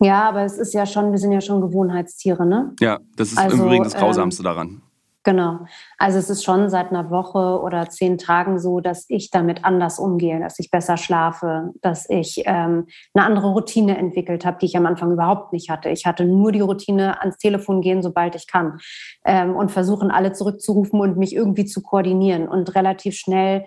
[0.00, 2.74] Ja, aber es ist ja schon, wir sind ja schon Gewohnheitstiere, ne?
[2.80, 4.82] Ja, das ist also, im Übrigen das ähm, Grausamste ähm, daran.
[5.24, 5.58] Genau.
[5.98, 9.98] Also es ist schon seit einer Woche oder zehn Tagen so, dass ich damit anders
[9.98, 14.76] umgehe, dass ich besser schlafe, dass ich ähm, eine andere Routine entwickelt habe, die ich
[14.76, 15.88] am Anfang überhaupt nicht hatte.
[15.90, 18.78] Ich hatte nur die Routine, ans Telefon gehen, sobald ich kann
[19.24, 23.66] ähm, und versuchen, alle zurückzurufen und mich irgendwie zu koordinieren und relativ schnell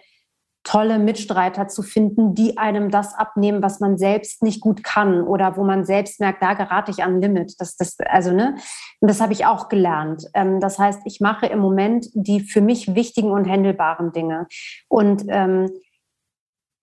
[0.64, 5.58] tolle Mitstreiter zu finden, die einem das abnehmen, was man selbst nicht gut kann oder
[5.58, 7.60] wo man selbst merkt, da gerate ich an Limit.
[7.60, 8.56] Das, das, also, ne?
[9.00, 10.26] Und das habe ich auch gelernt.
[10.34, 14.48] Ähm, das heißt, ich mache im Moment die für mich wichtigen und händelbaren Dinge.
[14.88, 15.72] Und ähm,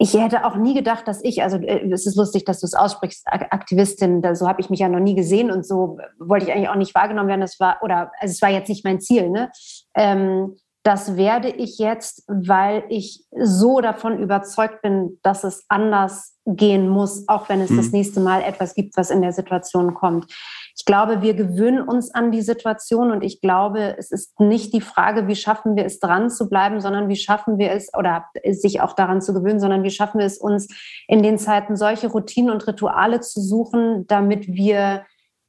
[0.00, 2.74] ich hätte auch nie gedacht, dass ich, also äh, es ist lustig, dass du es
[2.74, 6.52] aussprichst, Aktivistin, da, so habe ich mich ja noch nie gesehen und so wollte ich
[6.52, 7.40] eigentlich auch nicht wahrgenommen werden.
[7.40, 9.50] Das war, oder also es war jetzt nicht mein Ziel, ne?
[9.94, 10.56] Ähm,
[10.88, 17.28] das werde ich jetzt, weil ich so davon überzeugt bin, dass es anders gehen muss,
[17.28, 17.76] auch wenn es mhm.
[17.76, 20.32] das nächste Mal etwas gibt, was in der Situation kommt.
[20.74, 24.80] Ich glaube, wir gewöhnen uns an die Situation und ich glaube, es ist nicht die
[24.80, 28.80] Frage, wie schaffen wir es dran zu bleiben, sondern wie schaffen wir es oder sich
[28.80, 30.68] auch daran zu gewöhnen, sondern wie schaffen wir es uns
[31.06, 35.04] in den Zeiten solche Routinen und Rituale zu suchen, damit wir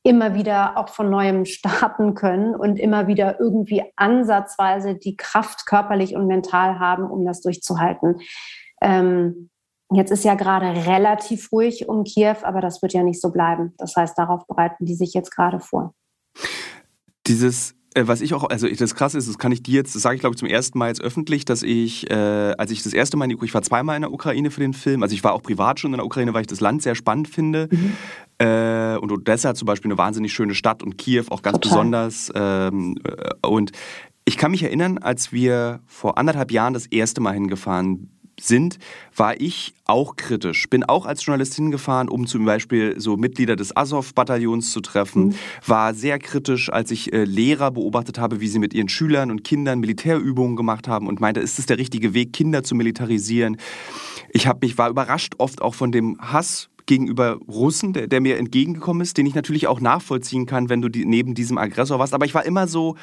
[0.09, 6.15] immer wieder auch von neuem starten können und immer wieder irgendwie ansatzweise die Kraft körperlich
[6.15, 8.19] und mental haben, um das durchzuhalten.
[8.81, 9.51] Ähm,
[9.93, 13.75] jetzt ist ja gerade relativ ruhig um Kiew, aber das wird ja nicht so bleiben.
[13.77, 15.93] Das heißt, darauf bereiten die sich jetzt gerade vor.
[17.27, 20.15] Dieses was ich auch, also das krasse ist, das kann ich dir jetzt, das sage
[20.15, 23.17] ich glaube ich zum ersten Mal jetzt öffentlich, dass ich, äh, als ich das erste
[23.17, 25.23] Mal in die Ukraine, ich war zweimal in der Ukraine für den Film, also ich
[25.23, 27.67] war auch privat schon in der Ukraine, weil ich das Land sehr spannend finde.
[27.71, 27.93] Mhm.
[28.37, 31.69] Äh, und Odessa zum Beispiel eine wahnsinnig schöne Stadt und Kiew auch ganz Total.
[31.69, 32.31] besonders.
[32.35, 33.71] Ähm, äh, und
[34.25, 38.09] ich kann mich erinnern, als wir vor anderthalb Jahren das erste Mal hingefahren
[38.41, 38.79] sind,
[39.15, 40.69] war ich auch kritisch.
[40.69, 45.27] Bin auch als Journalistin gefahren, um zum Beispiel so Mitglieder des Azov-Bataillons zu treffen.
[45.27, 45.35] Mhm.
[45.65, 49.43] War sehr kritisch, als ich äh, Lehrer beobachtet habe, wie sie mit ihren Schülern und
[49.43, 53.57] Kindern Militärübungen gemacht haben und meinte, ist es der richtige Weg, Kinder zu militarisieren?
[54.31, 58.37] Ich habe mich war überrascht oft auch von dem Hass gegenüber Russen, der, der, mir
[58.37, 62.15] entgegengekommen ist, den ich natürlich auch nachvollziehen kann, wenn du die, neben diesem Aggressor warst.
[62.15, 62.95] Aber ich war immer so,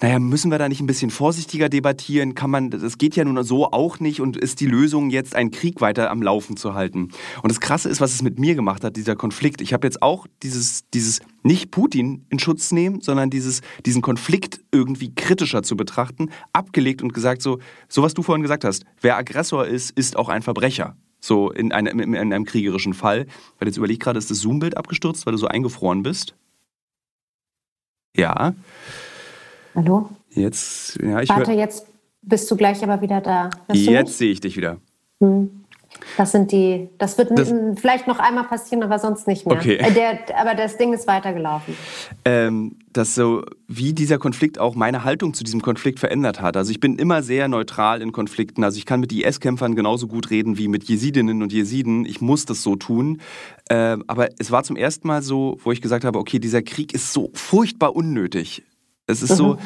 [0.00, 2.34] naja, müssen wir da nicht ein bisschen vorsichtiger debattieren?
[2.34, 5.50] Kann man, das geht ja nun so auch nicht und ist die Lösung jetzt einen
[5.50, 7.10] Krieg weiter am Laufen zu halten?
[7.42, 9.60] Und das Krasse ist, was es mit mir gemacht hat, dieser Konflikt.
[9.60, 14.60] Ich habe jetzt auch dieses, dieses nicht Putin in Schutz nehmen, sondern dieses, diesen Konflikt
[14.72, 19.16] irgendwie kritischer zu betrachten, abgelegt und gesagt so, so was du vorhin gesagt hast, wer
[19.16, 20.96] Aggressor ist, ist auch ein Verbrecher.
[21.20, 23.26] So in einem, in einem kriegerischen Fall.
[23.58, 26.34] Weil jetzt überleg gerade, ist das Zoom-Bild abgestürzt, weil du so eingefroren bist?
[28.16, 28.54] Ja.
[29.76, 30.08] Hallo?
[30.30, 31.86] Jetzt, ja, ich Warte, jetzt
[32.22, 33.50] bist du gleich aber wieder da.
[33.68, 34.78] Hörst jetzt sehe ich dich wieder.
[35.20, 35.50] Hm.
[36.16, 39.56] Das sind die, das wird das, vielleicht noch einmal passieren, aber sonst nicht mehr.
[39.56, 39.76] Okay.
[39.76, 41.74] Äh, der, aber das Ding ist weitergelaufen.
[42.24, 46.56] Ähm, dass so, wie dieser Konflikt auch meine Haltung zu diesem Konflikt verändert hat.
[46.56, 48.64] Also ich bin immer sehr neutral in Konflikten.
[48.64, 52.04] Also ich kann mit IS-Kämpfern genauso gut reden wie mit Jesidinnen und Jesiden.
[52.04, 53.20] Ich muss das so tun.
[53.70, 56.92] Ähm, aber es war zum ersten Mal so, wo ich gesagt habe, okay, dieser Krieg
[56.94, 58.64] ist so furchtbar unnötig.
[59.06, 59.36] Es ist mhm.
[59.36, 59.58] so,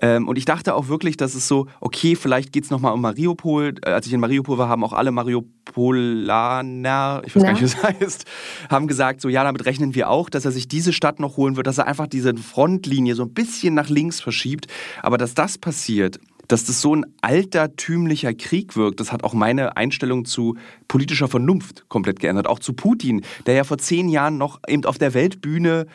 [0.00, 3.00] ähm, und ich dachte auch wirklich, dass es so, okay, vielleicht geht es nochmal um
[3.00, 3.74] Mariupol.
[3.84, 7.48] Äh, als ich in Mariupol war, haben auch alle Mariupolaner, ich weiß ja.
[7.48, 8.24] gar nicht, wie es heißt,
[8.70, 11.56] haben gesagt, so ja, damit rechnen wir auch, dass er sich diese Stadt noch holen
[11.56, 14.66] wird, dass er einfach diese Frontlinie so ein bisschen nach links verschiebt.
[15.02, 19.76] Aber dass das passiert, dass das so ein altertümlicher Krieg wirkt, das hat auch meine
[19.76, 20.56] Einstellung zu
[20.88, 22.46] politischer Vernunft komplett geändert.
[22.46, 25.86] Auch zu Putin, der ja vor zehn Jahren noch eben auf der Weltbühne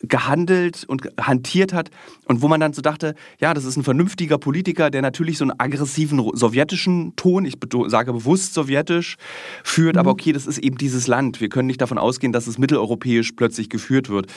[0.00, 1.90] gehandelt und hantiert hat
[2.26, 5.44] und wo man dann so dachte, ja, das ist ein vernünftiger Politiker, der natürlich so
[5.44, 7.54] einen aggressiven sowjetischen Ton, ich
[7.88, 9.16] sage bewusst sowjetisch,
[9.64, 10.00] führt, mhm.
[10.00, 11.40] aber okay, das ist eben dieses Land.
[11.40, 14.32] Wir können nicht davon ausgehen, dass es mitteleuropäisch plötzlich geführt wird.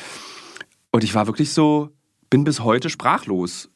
[0.91, 1.89] Und ich war wirklich so,
[2.29, 3.69] bin bis heute sprachlos.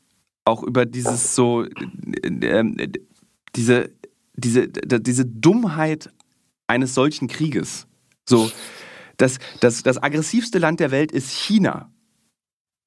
[0.46, 2.90] Auch über dieses so, äh,
[3.56, 3.90] diese,
[4.36, 6.10] diese, diese Dummheit
[6.68, 7.88] eines solchen Krieges.
[8.26, 8.52] So,
[9.18, 11.90] das, das, das aggressivste Land der Welt ist China.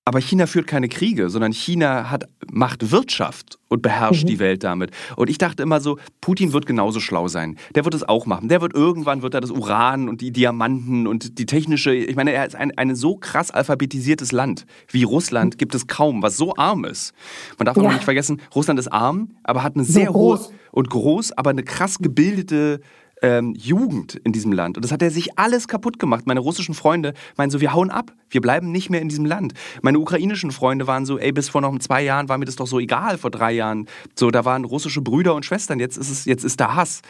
[0.09, 4.29] Aber China führt keine Kriege, sondern China hat, macht Wirtschaft und beherrscht mhm.
[4.29, 4.93] die Welt damit.
[5.17, 7.59] Und ich dachte immer so, Putin wird genauso schlau sein.
[7.75, 8.49] Der wird es auch machen.
[8.49, 11.93] Der wird irgendwann wird er das Uran und die Diamanten und die technische.
[11.93, 16.23] Ich meine, er ist ein, ein so krass alphabetisiertes Land wie Russland gibt es kaum,
[16.23, 17.13] was so arm ist.
[17.59, 17.83] Man darf ja.
[17.83, 20.47] auch nicht vergessen, Russland ist arm, aber hat eine so sehr groß.
[20.47, 22.81] hohe und groß, aber eine krass gebildete
[23.23, 24.77] ähm, Jugend in diesem Land.
[24.77, 26.27] Und das hat er sich alles kaputt gemacht.
[26.27, 29.55] Meine russischen Freunde meinen so, wir hauen ab, wir bleiben nicht mehr in diesem Land.
[29.83, 32.67] Meine ukrainischen Freunde waren so, ey, bis vor noch zwei Jahren war mir das doch
[32.67, 33.87] so egal, vor drei Jahren.
[34.15, 37.03] So, da waren russische Brüder und Schwestern, jetzt ist es, jetzt ist da Hass.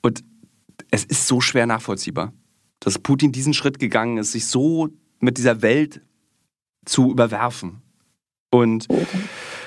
[0.00, 0.24] Und
[0.90, 2.32] es ist so schwer nachvollziehbar,
[2.80, 4.88] dass Putin diesen Schritt gegangen ist, sich so
[5.20, 6.02] mit dieser Welt
[6.84, 7.82] zu überwerfen.
[8.50, 8.88] Und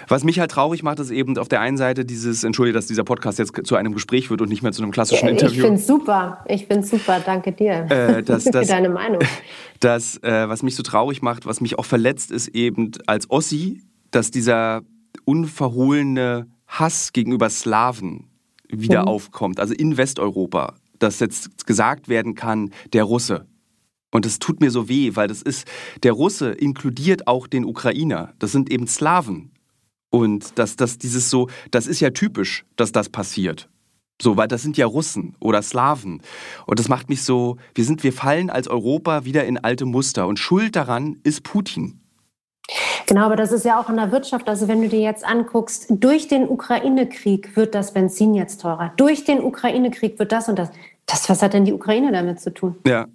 [0.07, 3.03] was mich halt traurig macht, ist eben auf der einen Seite dieses, entschuldige, dass dieser
[3.03, 5.55] Podcast jetzt zu einem Gespräch wird und nicht mehr zu einem klassischen Interview.
[5.55, 6.43] Ich finde es super.
[6.47, 7.21] Ich finde es super.
[7.25, 9.21] Danke dir äh, dass, für dass, deine Meinung.
[9.81, 13.81] Das, äh, was mich so traurig macht, was mich auch verletzt, ist eben als Ossi,
[14.09, 14.83] dass dieser
[15.25, 18.29] unverhohlene Hass gegenüber Slawen
[18.69, 19.07] wieder mhm.
[19.09, 19.59] aufkommt.
[19.59, 23.45] Also in Westeuropa, dass jetzt gesagt werden kann, der Russe.
[24.11, 25.67] Und es tut mir so weh, weil das ist,
[26.03, 28.33] der Russe inkludiert auch den Ukrainer.
[28.39, 29.51] Das sind eben Slawen.
[30.15, 33.67] Und dass das dieses so, das ist ja typisch, dass das passiert.
[34.21, 36.21] So, weil das sind ja Russen oder Slawen.
[36.65, 40.25] Und das macht mich so, wir sind, wir fallen als Europa wieder in alte Muster.
[40.25, 41.99] Und Schuld daran ist Putin.
[43.07, 44.47] Genau, aber das ist ja auch in der Wirtschaft.
[44.47, 48.93] Also wenn du dir jetzt anguckst, durch den Ukraine-Krieg wird das Benzin jetzt teurer.
[48.95, 50.69] Durch den Ukraine-Krieg wird das und das.
[51.07, 52.77] Das, was hat denn die Ukraine damit zu tun?
[52.87, 53.07] Ja,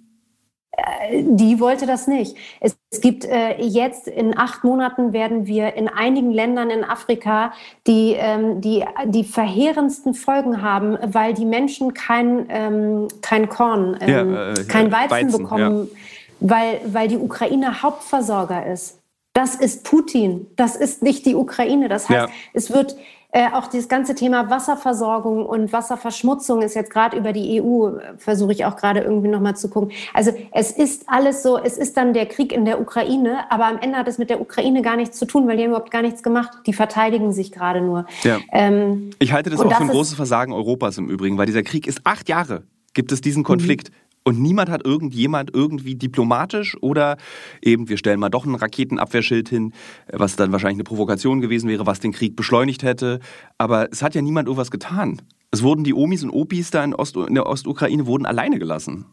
[1.11, 2.37] die wollte das nicht.
[2.61, 7.53] Es, gibt äh, jetzt in acht Monaten werden wir in einigen Ländern in Afrika
[7.87, 14.33] die, ähm, die, die verheerendsten Folgen haben, weil die Menschen kein, ähm, kein Korn, ähm,
[14.33, 15.97] ja, äh, kein Weizen, Weizen bekommen, ja.
[16.39, 18.99] weil, weil die Ukraine Hauptversorger ist.
[19.33, 21.87] Das ist Putin, das ist nicht die Ukraine.
[21.87, 22.35] Das heißt, ja.
[22.53, 22.97] es wird
[23.31, 28.51] äh, auch dieses ganze Thema Wasserversorgung und Wasserverschmutzung ist jetzt gerade über die EU, versuche
[28.51, 29.91] ich auch gerade irgendwie nochmal zu gucken.
[30.13, 33.77] Also es ist alles so, es ist dann der Krieg in der Ukraine, aber am
[33.79, 36.01] Ende hat es mit der Ukraine gar nichts zu tun, weil die haben überhaupt gar
[36.01, 36.51] nichts gemacht.
[36.65, 38.05] Die verteidigen sich gerade nur.
[38.23, 38.39] Ja.
[38.51, 41.63] Ähm, ich halte das auch das für ein großes Versagen Europas im Übrigen, weil dieser
[41.63, 42.63] Krieg ist acht Jahre
[42.93, 43.89] gibt es diesen Konflikt.
[43.89, 43.95] Mhm.
[44.23, 47.17] Und niemand hat irgendjemand irgendwie diplomatisch oder
[47.61, 49.73] eben, wir stellen mal doch ein Raketenabwehrschild hin,
[50.11, 53.19] was dann wahrscheinlich eine Provokation gewesen wäre, was den Krieg beschleunigt hätte.
[53.57, 55.21] Aber es hat ja niemand irgendwas getan.
[55.49, 59.05] Es wurden die Omis und Opis da in, Ost, in der Ostukraine wurden alleine gelassen.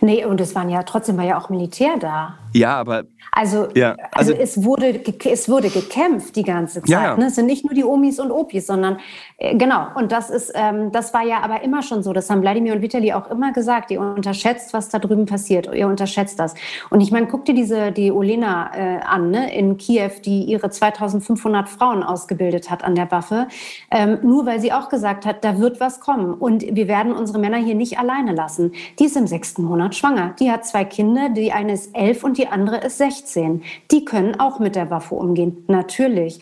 [0.00, 2.34] Nee, und es waren ja trotzdem war ja auch Militär da.
[2.52, 3.04] Ja, aber.
[3.30, 6.88] Also, ja, also, also es, wurde, es wurde gekämpft die ganze Zeit.
[6.88, 7.16] Ja.
[7.16, 7.26] Ne?
[7.26, 8.98] Es sind nicht nur die Omis und Opis, sondern
[9.36, 9.88] äh, genau.
[9.94, 12.12] Und das ist, ähm, das war ja aber immer schon so.
[12.12, 13.90] Das haben Wladimir und Vitali auch immer gesagt.
[13.90, 15.68] Ihr unterschätzt, was da drüben passiert.
[15.72, 16.54] Ihr unterschätzt das.
[16.90, 19.54] Und ich meine, guck dir diese, die Olena äh, an, ne?
[19.54, 23.46] in Kiew, die ihre 2500 Frauen ausgebildet hat an der Waffe.
[23.90, 26.34] Ähm, nur weil sie auch gesagt hat, da wird was kommen.
[26.34, 28.72] Und wir werden unsere Männer hier nicht alleine lassen.
[28.98, 30.34] Die ist im sechsten Monat schwanger.
[30.38, 33.62] Die hat zwei Kinder, die eine ist elf und die andere ist 16.
[33.90, 36.40] Die können auch mit der Waffe umgehen, natürlich.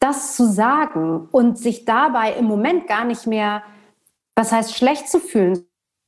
[0.00, 3.62] Das zu sagen und sich dabei im Moment gar nicht mehr,
[4.34, 5.66] was heißt schlecht zu fühlen,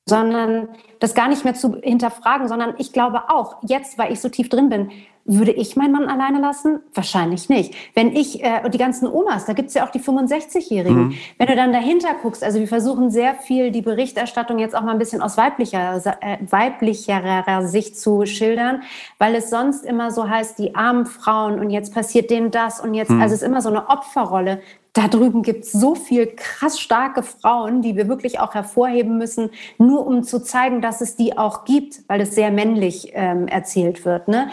[0.09, 0.69] sondern
[1.01, 4.49] das gar nicht mehr zu hinterfragen, sondern ich glaube auch, jetzt, weil ich so tief
[4.49, 4.91] drin bin,
[5.29, 6.81] würde ich meinen Mann alleine lassen?
[6.95, 7.75] Wahrscheinlich nicht.
[7.95, 11.09] Wenn ich, äh, und die ganzen Omas, da gibt's ja auch die 65-Jährigen.
[11.09, 11.14] Mhm.
[11.37, 14.93] Wenn du dann dahinter guckst, also wir versuchen sehr viel die Berichterstattung jetzt auch mal
[14.93, 18.83] ein bisschen aus weiblicher, äh, weiblicherer Sicht zu schildern,
[19.19, 22.95] weil es sonst immer so heißt, die armen Frauen und jetzt passiert denen das und
[22.95, 23.21] jetzt, mhm.
[23.21, 24.61] also es ist immer so eine Opferrolle
[24.99, 29.51] da drüben gibt es so viel krass starke Frauen, die wir wirklich auch hervorheben müssen,
[29.79, 34.05] nur um zu zeigen, dass es die auch gibt, weil es sehr männlich ähm, erzählt
[34.05, 34.27] wird.
[34.27, 34.51] Ne?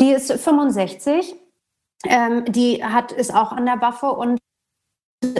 [0.00, 1.34] Die ist 65,
[2.06, 4.38] ähm, die hat, ist auch an der Waffe und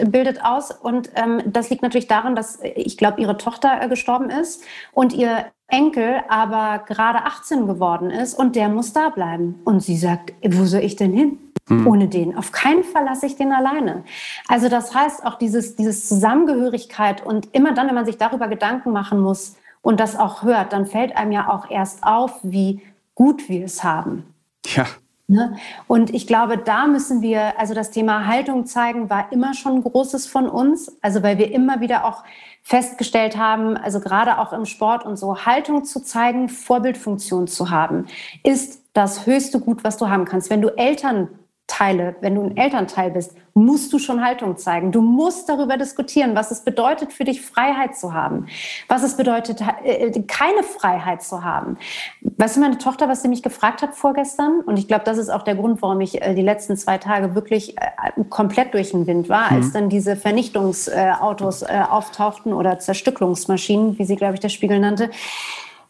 [0.07, 0.71] bildet aus.
[0.71, 4.63] Und ähm, das liegt natürlich daran, dass ich glaube, ihre Tochter äh, gestorben ist
[4.93, 9.61] und ihr Enkel aber gerade 18 geworden ist und der muss da bleiben.
[9.65, 11.39] Und sie sagt, wo soll ich denn hin?
[11.69, 11.87] Mhm.
[11.87, 12.37] Ohne den.
[12.37, 14.05] Auf keinen Fall lasse ich den alleine.
[14.49, 18.93] Also das heißt auch dieses, dieses Zusammengehörigkeit und immer dann, wenn man sich darüber Gedanken
[18.93, 22.83] machen muss und das auch hört, dann fällt einem ja auch erst auf, wie
[23.15, 24.34] gut wir es haben.
[24.67, 24.87] Ja.
[25.27, 25.57] Ne?
[25.87, 29.83] Und ich glaube, da müssen wir, also das Thema Haltung zeigen, war immer schon ein
[29.83, 30.99] großes von uns.
[31.01, 32.25] Also weil wir immer wieder auch
[32.63, 38.07] festgestellt haben, also gerade auch im Sport und so, Haltung zu zeigen, Vorbildfunktion zu haben,
[38.43, 40.51] ist das höchste Gut, was du haben kannst.
[40.51, 41.29] Wenn du Eltern
[41.67, 44.93] Teile, wenn du ein Elternteil bist, musst du schon Haltung zeigen.
[44.93, 48.47] Du musst darüber diskutieren, was es bedeutet für dich, Freiheit zu haben,
[48.89, 51.79] was es bedeutet, äh, keine Freiheit zu haben.
[52.21, 55.31] Weißt du, meine Tochter, was sie mich gefragt hat vorgestern, und ich glaube, das ist
[55.31, 59.07] auch der Grund, warum ich äh, die letzten zwei Tage wirklich äh, komplett durch den
[59.07, 59.57] Wind war, mhm.
[59.57, 65.11] als dann diese Vernichtungsautos auftauchten oder Zerstücklungsmaschinen, wie sie, glaube ich, der Spiegel nannte.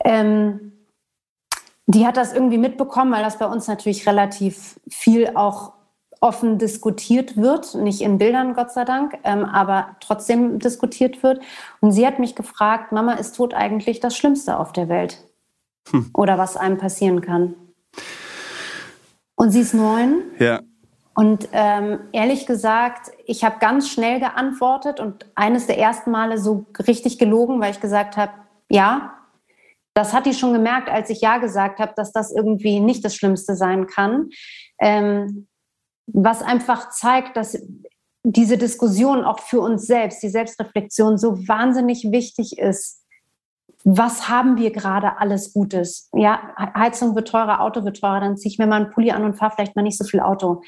[0.04, 0.73] Ähm,
[1.86, 5.72] die hat das irgendwie mitbekommen, weil das bei uns natürlich relativ viel auch
[6.20, 11.40] offen diskutiert wird, nicht in Bildern, Gott sei Dank, ähm, aber trotzdem diskutiert wird.
[11.80, 15.22] Und sie hat mich gefragt, Mama, ist Tod eigentlich das Schlimmste auf der Welt?
[15.90, 16.10] Hm.
[16.14, 17.54] Oder was einem passieren kann?
[19.34, 20.22] Und sie ist neun.
[20.38, 20.60] Ja.
[21.14, 26.64] Und ähm, ehrlich gesagt, ich habe ganz schnell geantwortet und eines der ersten Male so
[26.88, 28.32] richtig gelogen, weil ich gesagt habe,
[28.68, 29.13] ja,
[29.94, 33.14] das hat die schon gemerkt, als ich Ja gesagt habe, dass das irgendwie nicht das
[33.14, 34.30] Schlimmste sein kann.
[34.80, 35.46] Ähm,
[36.06, 37.56] was einfach zeigt, dass
[38.24, 43.02] diese Diskussion auch für uns selbst, die Selbstreflexion so wahnsinnig wichtig ist.
[43.84, 46.08] Was haben wir gerade alles Gutes?
[46.14, 49.24] Ja, Heizung wird teurer, Auto wird teurer, dann ziehe ich mir mal einen Pulli an
[49.24, 50.62] und fahre vielleicht mal nicht so viel Auto.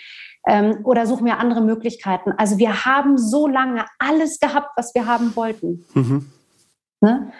[0.46, 2.32] Ähm, oder suche mir andere Möglichkeiten.
[2.36, 5.84] Also wir haben so lange alles gehabt, was wir haben wollten.
[5.94, 6.30] Mhm.
[7.00, 7.32] Ne?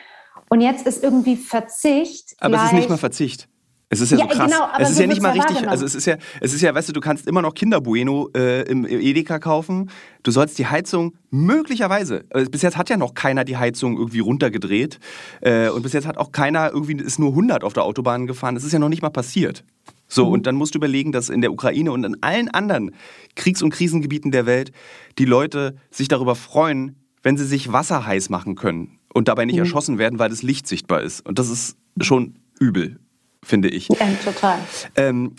[0.49, 2.35] Und jetzt ist irgendwie Verzicht.
[2.39, 3.49] Aber es ist nicht mal Verzicht.
[3.89, 4.51] Es ist ja, ja so krass.
[4.51, 5.69] Genau, es ist so ja nicht mal richtig.
[5.69, 8.63] Also es ist ja, es ist ja, weißt du, du kannst immer noch Kinderbueno äh,
[8.63, 9.91] im Edeka kaufen.
[10.25, 12.25] Du sollst die Heizung möglicherweise.
[12.31, 14.99] Also bis jetzt hat ja noch keiner die Heizung irgendwie runtergedreht
[15.41, 18.57] äh, und bis jetzt hat auch keiner irgendwie ist nur 100 auf der Autobahn gefahren.
[18.57, 19.63] Das ist ja noch nicht mal passiert.
[20.09, 20.33] So, mhm.
[20.33, 22.93] und dann musst du überlegen, dass in der Ukraine und in allen anderen
[23.37, 24.73] Kriegs- und Krisengebieten der Welt
[25.19, 29.57] die Leute sich darüber freuen, wenn sie sich Wasser heiß machen können und dabei nicht
[29.57, 29.63] mhm.
[29.63, 31.27] erschossen werden, weil das Licht sichtbar ist.
[31.27, 33.01] Und das ist schon übel,
[33.43, 33.89] finde ich.
[33.89, 34.59] Ja, total.
[34.95, 35.33] Ähm,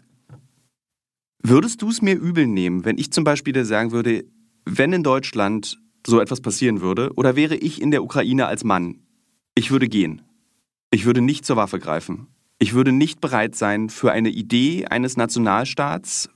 [1.44, 4.26] würdest du es mir übel nehmen, wenn ich zum Beispiel dir sagen würde,
[4.66, 9.04] wenn in Deutschland so etwas passieren würde, oder wäre ich in der Ukraine als Mann,
[9.54, 10.24] ich würde gehen.
[10.90, 12.26] Ich würde nicht zur Waffe greifen.
[12.58, 16.30] Ich würde nicht bereit sein, für eine Idee eines Nationalstaats,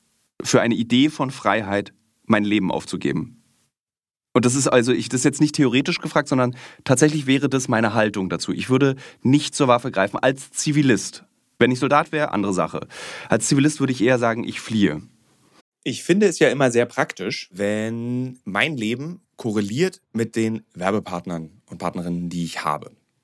[0.44, 1.92] für eine Idee von Freiheit
[2.28, 3.41] mein Leben aufzugeben.
[4.34, 7.94] Und das ist also, ich das jetzt nicht theoretisch gefragt, sondern tatsächlich wäre das meine
[7.94, 8.54] Haltung dazu.
[8.54, 11.26] Ich würde nicht zur Waffe greifen als Zivilist.
[11.60, 12.88] Wenn ich Soldat wäre, andere Sache.
[13.30, 15.02] Als Zivilist würde ich eher sagen, ich fliehe.
[15.84, 21.78] Ich finde es ja immer sehr praktisch, wenn mein Leben korreliert mit den Werbepartnern und
[21.80, 22.92] Partnerinnen, die ich habe.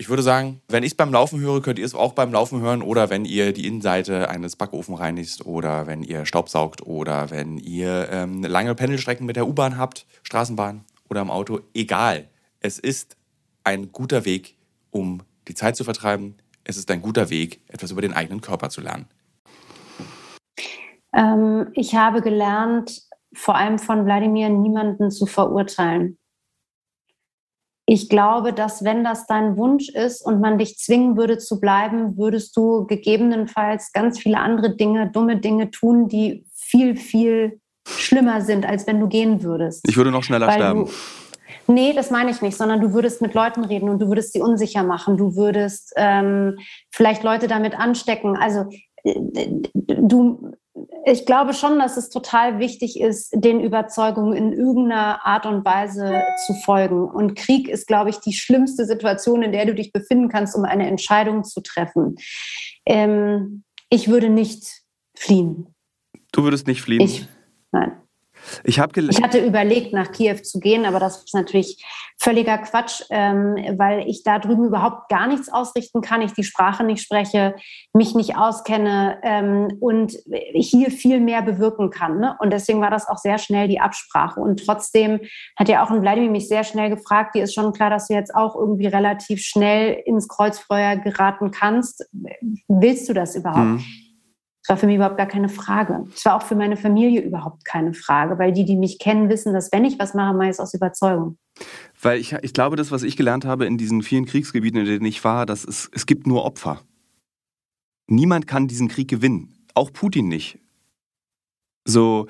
[0.00, 2.62] Ich würde sagen, wenn ich es beim Laufen höre, könnt ihr es auch beim Laufen
[2.62, 7.58] hören oder wenn ihr die Innenseite eines Backofen reinigt oder wenn ihr Staubsaugt oder wenn
[7.58, 11.60] ihr ähm, lange Pendelstrecken mit der U-Bahn habt, Straßenbahn oder im Auto.
[11.74, 12.30] Egal.
[12.60, 13.18] Es ist
[13.62, 14.56] ein guter Weg,
[14.90, 16.36] um die Zeit zu vertreiben.
[16.64, 19.04] Es ist ein guter Weg, etwas über den eigenen Körper zu lernen.
[21.12, 23.02] Ähm, ich habe gelernt,
[23.34, 26.16] vor allem von Wladimir, niemanden zu verurteilen.
[27.92, 32.16] Ich glaube, dass wenn das dein Wunsch ist und man dich zwingen würde zu bleiben,
[32.16, 38.64] würdest du gegebenenfalls ganz viele andere Dinge, dumme Dinge tun, die viel, viel schlimmer sind,
[38.64, 39.88] als wenn du gehen würdest.
[39.88, 40.84] Ich würde noch schneller Weil sterben.
[40.84, 44.34] Du, nee, das meine ich nicht, sondern du würdest mit Leuten reden und du würdest
[44.34, 45.16] sie unsicher machen.
[45.16, 46.58] Du würdest ähm,
[46.92, 48.36] vielleicht Leute damit anstecken.
[48.36, 48.66] Also
[49.02, 50.52] äh, du,
[51.04, 56.22] ich glaube schon, dass es total wichtig ist, den Überzeugungen in irgendeiner Art und Weise
[56.46, 57.04] zu folgen.
[57.04, 60.64] Und Krieg ist, glaube ich, die schlimmste Situation, in der du dich befinden kannst, um
[60.64, 62.16] eine Entscheidung zu treffen.
[62.86, 64.82] Ähm, ich würde nicht
[65.16, 65.74] fliehen.
[66.32, 67.00] Du würdest nicht fliehen?
[67.00, 67.26] Ich,
[67.72, 67.92] nein.
[69.10, 71.84] Ich, ich hatte überlegt, nach Kiew zu gehen, aber das ist natürlich
[72.18, 76.84] völliger Quatsch, ähm, weil ich da drüben überhaupt gar nichts ausrichten kann, ich die Sprache
[76.84, 77.54] nicht spreche,
[77.94, 80.18] mich nicht auskenne ähm, und
[80.52, 82.20] hier viel mehr bewirken kann.
[82.20, 82.36] Ne?
[82.40, 84.40] Und deswegen war das auch sehr schnell die Absprache.
[84.40, 85.20] Und trotzdem
[85.56, 88.14] hat ja auch ein Wladimir mich sehr schnell gefragt, dir ist schon klar, dass du
[88.14, 92.06] jetzt auch irgendwie relativ schnell ins Kreuzfeuer geraten kannst.
[92.68, 93.80] Willst du das überhaupt?
[93.80, 93.84] Mhm.
[94.70, 96.06] War für mich überhaupt gar keine Frage.
[96.14, 99.52] Es war auch für meine Familie überhaupt keine Frage, weil die, die mich kennen, wissen,
[99.52, 101.38] dass wenn ich was mache, mache ich es aus Überzeugung.
[102.00, 105.06] Weil ich, ich glaube, das, was ich gelernt habe in diesen vielen Kriegsgebieten, in denen
[105.06, 106.82] ich war, dass es, es gibt nur Opfer.
[108.06, 109.56] Niemand kann diesen Krieg gewinnen.
[109.74, 110.60] Auch Putin nicht.
[111.84, 112.28] So,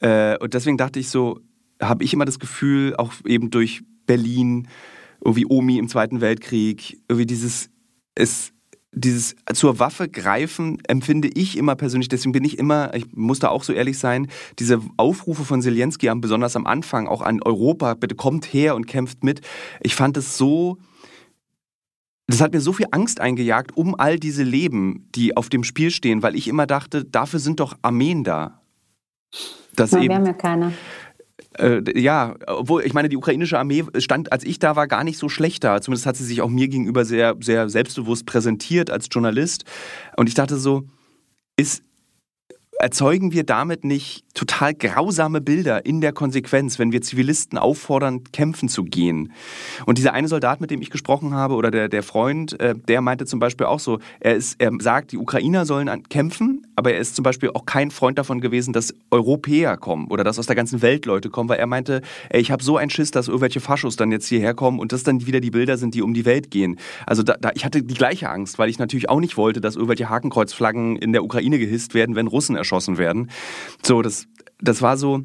[0.00, 1.40] äh, und deswegen dachte ich so,
[1.78, 4.66] habe ich immer das Gefühl, auch eben durch Berlin,
[5.22, 7.68] irgendwie Omi im Zweiten Weltkrieg, irgendwie dieses,
[8.14, 8.54] es,
[8.92, 13.48] dieses zur Waffe greifen empfinde ich immer persönlich, deswegen bin ich immer, ich muss da
[13.48, 14.28] auch so ehrlich sein,
[14.58, 19.24] diese Aufrufe von Zelensky, besonders am Anfang, auch an Europa, bitte kommt her und kämpft
[19.24, 19.40] mit.
[19.80, 20.76] Ich fand es so,
[22.26, 25.90] das hat mir so viel Angst eingejagt um all diese Leben, die auf dem Spiel
[25.90, 28.60] stehen, weil ich immer dachte, dafür sind doch Armeen da.
[29.74, 30.72] Das Na, eben, wir haben ja keine.
[31.58, 35.18] Äh, ja, obwohl, ich meine, die ukrainische Armee stand, als ich da war, gar nicht
[35.18, 35.80] so schlecht da.
[35.80, 39.64] Zumindest hat sie sich auch mir gegenüber sehr, sehr selbstbewusst präsentiert als Journalist.
[40.16, 40.84] Und ich dachte so,
[41.56, 41.82] ist,
[42.82, 48.68] erzeugen wir damit nicht total grausame Bilder in der Konsequenz, wenn wir Zivilisten auffordern, kämpfen
[48.68, 49.32] zu gehen?
[49.86, 53.00] Und dieser eine Soldat, mit dem ich gesprochen habe, oder der, der Freund, äh, der
[53.00, 56.98] meinte zum Beispiel auch so, er, ist, er sagt, die Ukrainer sollen kämpfen, aber er
[56.98, 60.56] ist zum Beispiel auch kein Freund davon gewesen, dass Europäer kommen oder dass aus der
[60.56, 63.60] ganzen Welt Leute kommen, weil er meinte, ey, ich habe so einen Schiss, dass irgendwelche
[63.60, 66.24] Faschos dann jetzt hierher kommen und das dann wieder die Bilder sind, die um die
[66.24, 66.80] Welt gehen.
[67.06, 69.76] Also da, da, ich hatte die gleiche Angst, weil ich natürlich auch nicht wollte, dass
[69.76, 73.30] irgendwelche Hakenkreuzflaggen in der Ukraine gehisst werden, wenn Russen erschossen werden.
[73.82, 74.26] So, das,
[74.60, 75.22] das war so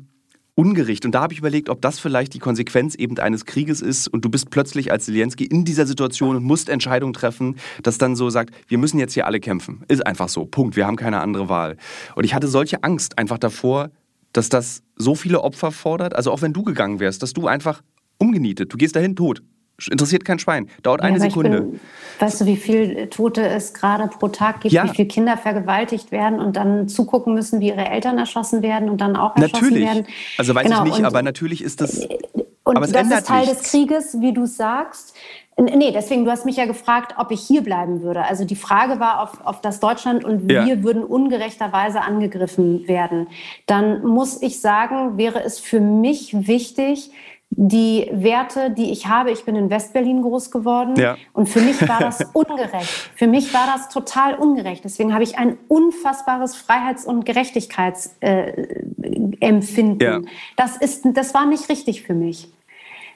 [0.57, 1.05] ungerecht.
[1.05, 4.25] Und da habe ich überlegt, ob das vielleicht die Konsequenz eben eines Krieges ist und
[4.25, 8.31] du bist plötzlich als Zelensky in dieser Situation und musst Entscheidungen treffen, das dann so
[8.31, 9.83] sagt, wir müssen jetzt hier alle kämpfen.
[9.87, 10.45] Ist einfach so.
[10.45, 10.75] Punkt.
[10.75, 11.77] Wir haben keine andere Wahl.
[12.15, 13.91] Und ich hatte solche Angst einfach davor,
[14.33, 16.15] dass das so viele Opfer fordert.
[16.15, 17.83] Also auch wenn du gegangen wärst, dass du einfach
[18.17, 19.43] umgenietet, du gehst dahin tot.
[19.91, 20.69] Interessiert kein Schwein.
[20.81, 21.61] Dauert ja, eine Sekunde.
[21.61, 21.79] Bin,
[22.19, 24.85] weißt du, wie viele Tote es gerade pro Tag gibt, ja.
[24.85, 29.01] wie viele Kinder vergewaltigt werden und dann zugucken müssen, wie ihre Eltern erschossen werden und
[29.01, 29.85] dann auch erschossen natürlich.
[29.85, 30.07] werden?
[30.37, 30.79] Also weiß genau.
[30.79, 31.99] ich nicht, und, aber natürlich ist das.
[31.99, 32.17] Äh,
[32.63, 33.61] und das ist Teil nichts.
[33.61, 35.15] des Krieges, wie du sagst.
[35.59, 38.23] Nee, deswegen, du hast mich ja gefragt, ob ich hier bleiben würde.
[38.23, 40.83] Also die Frage war auf, auf das Deutschland und wir ja.
[40.83, 43.27] würden ungerechterweise angegriffen werden.
[43.65, 47.09] Dann muss ich sagen, wäre es für mich wichtig,
[47.49, 51.15] die Werte, die ich habe, ich bin in Westberlin groß geworden ja.
[51.33, 53.11] und für mich war das ungerecht.
[53.15, 54.83] Für mich war das total ungerecht.
[54.83, 60.01] Deswegen habe ich ein unfassbares Freiheits- und Gerechtigkeitsempfinden.
[60.01, 60.21] Äh, ja.
[60.55, 62.49] Das, ist, das war nicht richtig für mich.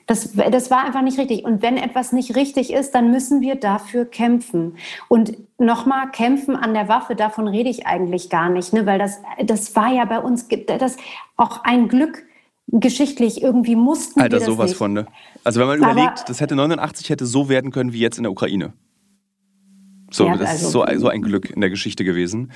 [0.07, 1.45] Das, das war einfach nicht richtig.
[1.45, 4.77] Und wenn etwas nicht richtig ist, dann müssen wir dafür kämpfen.
[5.07, 8.85] Und nochmal, kämpfen an der Waffe, davon rede ich eigentlich gar nicht, ne?
[8.85, 10.97] weil das, das war ja bei uns das
[11.37, 12.25] auch ein Glück,
[12.71, 14.77] geschichtlich irgendwie mussten Alter, sowas nicht.
[14.77, 15.05] von, ne?
[15.43, 18.23] Also wenn man Aber überlegt, das hätte 89 hätte so werden können wie jetzt in
[18.23, 18.73] der Ukraine.
[20.11, 22.51] So, ja, das also, ist so, so ein Glück in der Geschichte gewesen.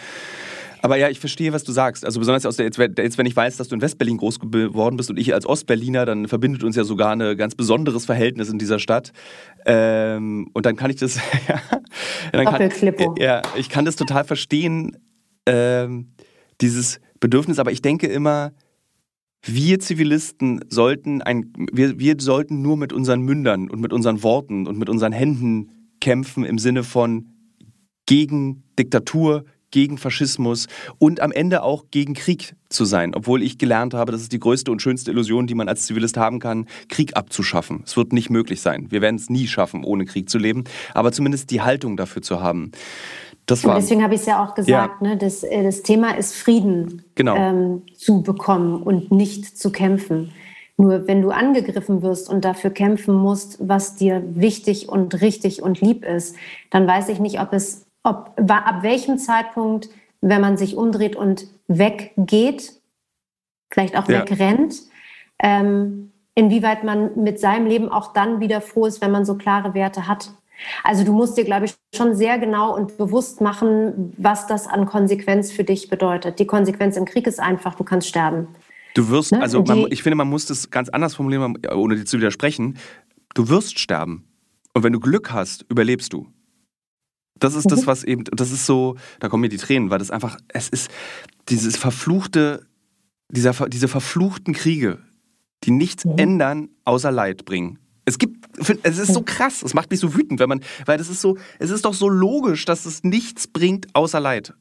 [0.82, 2.06] Aber ja, ich verstehe, was du sagst.
[2.06, 4.98] Also besonders aus der, jetzt, jetzt, wenn ich weiß, dass du in Westberlin groß geworden
[4.98, 8.60] bist und ich als Ostberliner, dann verbindet uns ja sogar ein ganz besonderes Verhältnis in
[8.60, 9.12] dieser Stadt.
[9.66, 11.16] Ähm, und dann kann ich das,
[11.48, 11.60] ja,
[12.32, 12.70] dann kann,
[13.18, 14.96] ja, ich kann das total verstehen,
[15.48, 16.12] ähm,
[16.62, 17.58] dieses Bedürfnis.
[17.58, 18.52] Aber ich denke immer,
[19.46, 24.68] wir Zivilisten sollten ein, wir, wir sollten nur mit unseren Mündern und mit unseren Worten
[24.68, 25.72] und mit unseren Händen
[26.02, 27.28] kämpfen im Sinne von
[28.06, 30.68] gegen Diktatur, gegen Faschismus
[31.00, 34.40] und am Ende auch gegen Krieg zu sein, obwohl ich gelernt habe, das ist die
[34.40, 37.84] größte und schönste Illusion, die man als Zivilist haben kann, Krieg abzuschaffen.
[37.86, 38.88] Es wird nicht möglich sein.
[38.90, 42.40] Wir werden es nie schaffen, ohne Krieg zu leben, aber zumindest die Haltung dafür zu
[42.40, 42.72] haben.
[43.50, 45.08] Deswegen habe ich es ja auch gesagt, ja.
[45.08, 47.36] Ne, das, äh, das Thema ist Frieden genau.
[47.36, 50.32] ähm, zu bekommen und nicht zu kämpfen.
[50.78, 55.80] Nur wenn du angegriffen wirst und dafür kämpfen musst, was dir wichtig und richtig und
[55.80, 56.36] lieb ist,
[56.70, 59.90] dann weiß ich nicht, ob es, ob ab welchem Zeitpunkt,
[60.22, 62.74] wenn man sich umdreht und weggeht,
[63.72, 64.22] vielleicht auch ja.
[64.22, 64.76] wegrennt,
[65.40, 69.74] ähm, inwieweit man mit seinem Leben auch dann wieder froh ist, wenn man so klare
[69.74, 70.32] Werte hat.
[70.84, 74.86] Also du musst dir, glaube ich, schon sehr genau und bewusst machen, was das an
[74.86, 76.40] Konsequenz für dich bedeutet.
[76.40, 78.48] Die Konsequenz im Krieg ist einfach, du kannst sterben.
[78.94, 79.42] Du wirst, ne?
[79.42, 82.78] also man, ich finde, man muss das ganz anders formulieren, ohne dir zu widersprechen.
[83.34, 84.28] Du wirst sterben.
[84.74, 86.28] Und wenn du Glück hast, überlebst du.
[87.40, 87.70] Das ist mhm.
[87.70, 90.70] das, was eben, das ist so, da kommen mir die Tränen, weil das einfach, es
[90.70, 90.90] ist
[91.50, 92.66] dieses verfluchte,
[93.30, 95.00] dieser, diese verfluchten Kriege,
[95.64, 96.18] die nichts mhm.
[96.18, 97.80] ändern, außer Leid bringen.
[98.06, 98.46] Es gibt,
[98.84, 101.38] es ist so krass, es macht mich so wütend, wenn man, weil das ist so,
[101.60, 104.54] es ist doch so logisch, dass es nichts bringt außer Leid.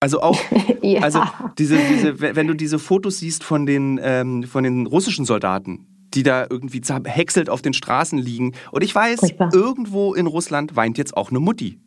[0.00, 0.38] Also auch,
[0.82, 1.02] ja.
[1.02, 1.22] also
[1.58, 6.22] diese, diese, wenn du diese Fotos siehst von den, ähm, von den russischen Soldaten, die
[6.22, 8.54] da irgendwie zerhäckselt auf den Straßen liegen.
[8.72, 9.52] Und ich weiß, Furchtbar.
[9.52, 11.78] irgendwo in Russland weint jetzt auch eine Mutti.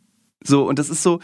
[0.42, 1.20] So, und das ist so,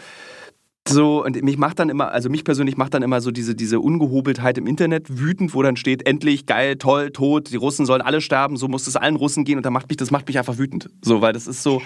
[0.87, 3.79] so, und mich macht dann immer, also mich persönlich macht dann immer so diese, diese
[3.79, 8.21] Ungehobeltheit im Internet wütend, wo dann steht, endlich, geil, toll, tot, die Russen sollen alle
[8.21, 10.57] sterben, so muss es allen Russen gehen und dann macht mich, das macht mich einfach
[10.57, 10.89] wütend.
[11.03, 11.81] So, weil das ist so,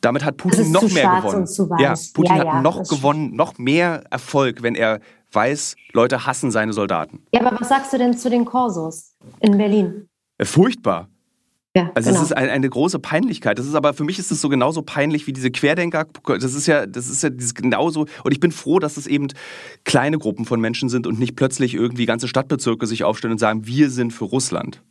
[0.00, 1.46] damit hat Putin noch mehr gewonnen.
[1.80, 5.00] Ja, Putin ja, ja, hat noch gewonnen, noch mehr Erfolg, wenn er
[5.32, 7.24] weiß, Leute hassen seine Soldaten.
[7.34, 10.08] Ja, aber was sagst du denn zu den Korsos in Berlin?
[10.42, 11.08] Furchtbar.
[11.74, 12.20] Ja, also genau.
[12.20, 13.58] es ist ein, eine große Peinlichkeit.
[13.58, 16.06] Das ist aber für mich ist es so genauso peinlich wie diese Querdenker.
[16.26, 18.06] Das ist ja, das ist ja dieses genauso.
[18.24, 19.28] Und ich bin froh, dass es eben
[19.84, 23.66] kleine Gruppen von Menschen sind und nicht plötzlich irgendwie ganze Stadtbezirke sich aufstellen und sagen,
[23.66, 24.82] wir sind für Russland.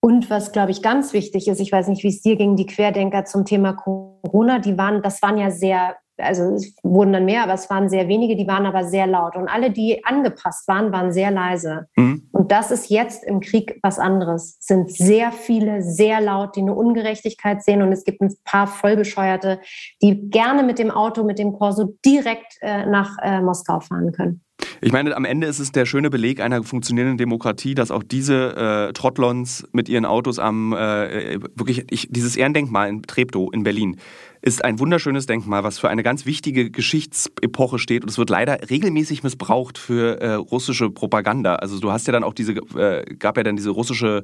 [0.00, 2.66] Und was, glaube ich, ganz wichtig ist, ich weiß nicht, wie es dir ging, die
[2.66, 7.42] Querdenker zum Thema Corona, die waren, das waren ja sehr also es wurden dann mehr,
[7.42, 9.36] aber es waren sehr wenige, die waren aber sehr laut.
[9.36, 11.86] Und alle, die angepasst waren, waren sehr leise.
[11.96, 12.28] Mhm.
[12.32, 14.56] Und das ist jetzt im Krieg was anderes.
[14.60, 17.82] Es sind sehr viele, sehr laut, die eine Ungerechtigkeit sehen.
[17.82, 19.60] Und es gibt ein paar Vollbescheuerte,
[20.02, 24.42] die gerne mit dem Auto, mit dem Corso direkt äh, nach äh, Moskau fahren können.
[24.80, 28.56] Ich meine, am Ende ist es der schöne Beleg einer funktionierenden Demokratie, dass auch diese
[28.88, 33.96] äh, Trottlons mit ihren Autos am äh, wirklich ich, dieses Ehrendenkmal in Treptow in Berlin
[34.42, 38.70] ist ein wunderschönes Denkmal, was für eine ganz wichtige Geschichtsepoche steht und es wird leider
[38.70, 41.56] regelmäßig missbraucht für äh, russische Propaganda.
[41.56, 44.22] Also du hast ja dann auch diese äh, gab ja dann diese russische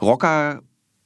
[0.00, 0.62] Rocker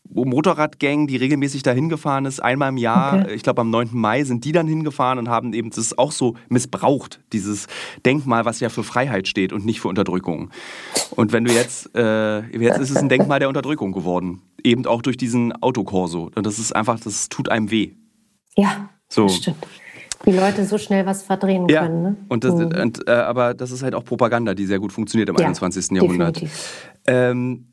[0.09, 3.35] Motorradgang, die regelmäßig dahin gefahren ist, einmal im Jahr, okay.
[3.35, 3.91] ich glaube am 9.
[3.93, 7.67] Mai sind die dann hingefahren und haben eben das auch so missbraucht, dieses
[8.05, 10.51] Denkmal, was ja für Freiheit steht und nicht für Unterdrückung.
[11.11, 15.03] Und wenn du jetzt, äh, jetzt ist es ein Denkmal der Unterdrückung geworden, eben auch
[15.03, 16.31] durch diesen Autokorso.
[16.35, 17.93] Und das ist einfach, das tut einem weh.
[18.57, 19.25] Ja, so.
[19.25, 19.67] das stimmt.
[20.25, 21.83] Die Leute so schnell was verdrehen ja.
[21.83, 22.03] können.
[22.03, 22.17] Ne?
[22.29, 22.73] Und das, mhm.
[22.81, 25.91] und, äh, aber das ist halt auch Propaganda, die sehr gut funktioniert im ja, 21.
[25.93, 26.43] Jahrhundert.
[27.07, 27.67] Ähm,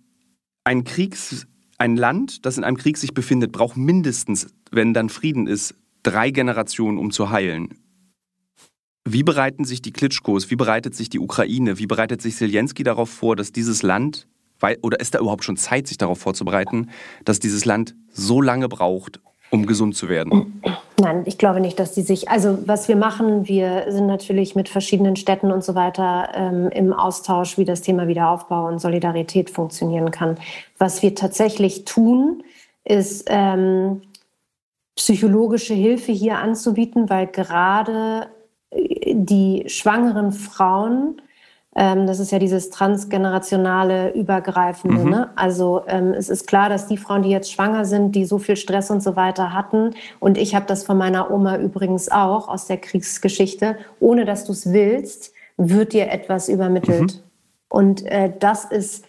[0.63, 1.47] ein Kriegs
[1.77, 6.31] ein Land, das in einem Krieg sich befindet, braucht mindestens, wenn dann Frieden ist, drei
[6.31, 7.79] Generationen, um zu heilen.
[9.05, 13.09] Wie bereiten sich die Klitschkos, wie bereitet sich die Ukraine, wie bereitet sich Zelensky darauf
[13.09, 14.27] vor, dass dieses Land,
[14.81, 16.89] oder ist da überhaupt schon Zeit, sich darauf vorzubereiten,
[17.25, 19.19] dass dieses Land so lange braucht,
[19.53, 20.61] um gesund zu werden?
[20.99, 22.27] Nein, ich glaube nicht, dass die sich.
[22.27, 26.91] Also was wir machen, wir sind natürlich mit verschiedenen Städten und so weiter ähm, im
[26.91, 30.37] Austausch, wie das Thema Wiederaufbau und Solidarität funktionieren kann.
[30.79, 32.43] Was wir tatsächlich tun,
[32.83, 34.01] ist ähm,
[34.95, 38.27] psychologische Hilfe hier anzubieten, weil gerade
[38.71, 41.21] äh, die schwangeren Frauen
[41.75, 45.03] ähm, das ist ja dieses transgenerationale, übergreifende.
[45.03, 45.09] Mhm.
[45.09, 45.29] Ne?
[45.35, 48.55] Also ähm, es ist klar, dass die Frauen, die jetzt schwanger sind, die so viel
[48.55, 52.67] Stress und so weiter hatten, und ich habe das von meiner Oma übrigens auch aus
[52.67, 57.15] der Kriegsgeschichte, ohne dass du es willst, wird dir etwas übermittelt.
[57.15, 57.19] Mhm.
[57.69, 59.05] Und äh, das ist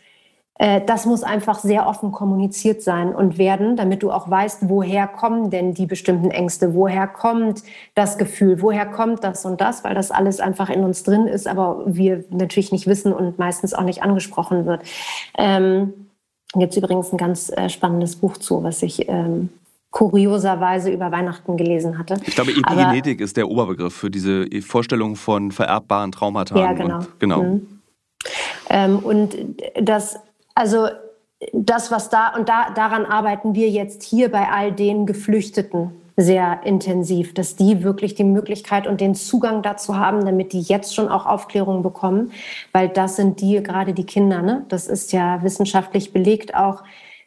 [0.56, 5.50] das muss einfach sehr offen kommuniziert sein und werden, damit du auch weißt, woher kommen
[5.50, 7.64] denn die bestimmten Ängste, woher kommt
[7.96, 11.48] das Gefühl, woher kommt das und das, weil das alles einfach in uns drin ist,
[11.48, 14.82] aber wir natürlich nicht wissen und meistens auch nicht angesprochen wird.
[15.36, 15.92] Ähm,
[16.54, 19.48] Gibt es übrigens ein ganz äh, spannendes Buch zu, was ich ähm,
[19.90, 22.16] kurioserweise über Weihnachten gelesen hatte.
[22.26, 26.58] Ich glaube, Epigenetik Aber, ist der Oberbegriff für diese Vorstellung von vererbbaren Traumata.
[26.58, 26.98] Ja, genau.
[26.98, 27.42] Und, genau.
[27.42, 27.80] Mhm.
[28.70, 29.36] Ähm, und
[29.80, 30.18] das
[30.54, 30.88] also
[31.52, 36.60] das, was da, und da, daran arbeiten wir jetzt hier bei all den Geflüchteten, sehr
[36.64, 41.08] intensiv, dass die wirklich die Möglichkeit und den Zugang dazu haben, damit die jetzt schon
[41.08, 42.30] auch Aufklärung bekommen,
[42.70, 44.40] weil das sind die gerade die Kinder.
[44.40, 44.64] Ne?
[44.68, 46.84] Das ist ja wissenschaftlich belegt auch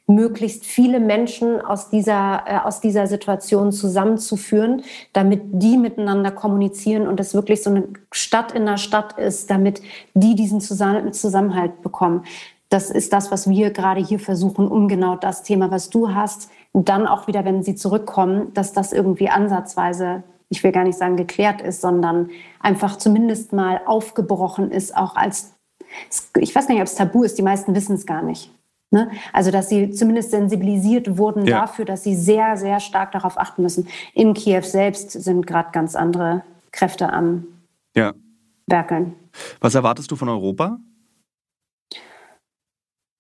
[0.09, 7.19] möglichst viele Menschen aus dieser, äh, aus dieser Situation zusammenzuführen, damit die miteinander kommunizieren und
[7.19, 9.81] es wirklich so eine Stadt in der Stadt ist, damit
[10.13, 12.23] die diesen Zusammenhalt bekommen.
[12.69, 16.49] Das ist das, was wir gerade hier versuchen, um genau das Thema, was du hast,
[16.73, 21.15] dann auch wieder, wenn sie zurückkommen, dass das irgendwie ansatzweise, ich will gar nicht sagen
[21.15, 25.53] geklärt ist, sondern einfach zumindest mal aufgebrochen ist, auch als,
[26.37, 28.51] ich weiß gar nicht, ob es tabu ist, die meisten wissen es gar nicht.
[28.89, 29.11] Ne?
[29.33, 31.61] Also, dass sie zumindest sensibilisiert wurden ja.
[31.61, 33.87] dafür, dass sie sehr, sehr stark darauf achten müssen.
[34.13, 37.47] In Kiew selbst sind gerade ganz andere Kräfte am
[37.95, 38.13] ja.
[38.67, 39.13] Werkeln.
[39.59, 40.77] Was erwartest du von Europa?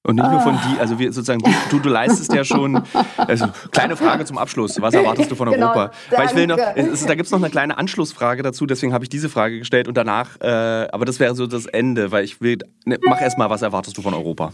[0.07, 0.61] Und nicht nur von ah.
[0.65, 2.81] die, also wir sozusagen, du, du leistest ja schon,
[3.17, 5.91] also kleine Frage zum Abschluss, was erwartest du von genau, Europa?
[6.11, 9.03] Weil ich will noch, es, da gibt es noch eine kleine Anschlussfrage dazu, deswegen habe
[9.03, 12.39] ich diese Frage gestellt und danach, äh, aber das wäre so das Ende, weil ich
[12.39, 14.53] will, ne, mach erst mal, was erwartest du von Europa?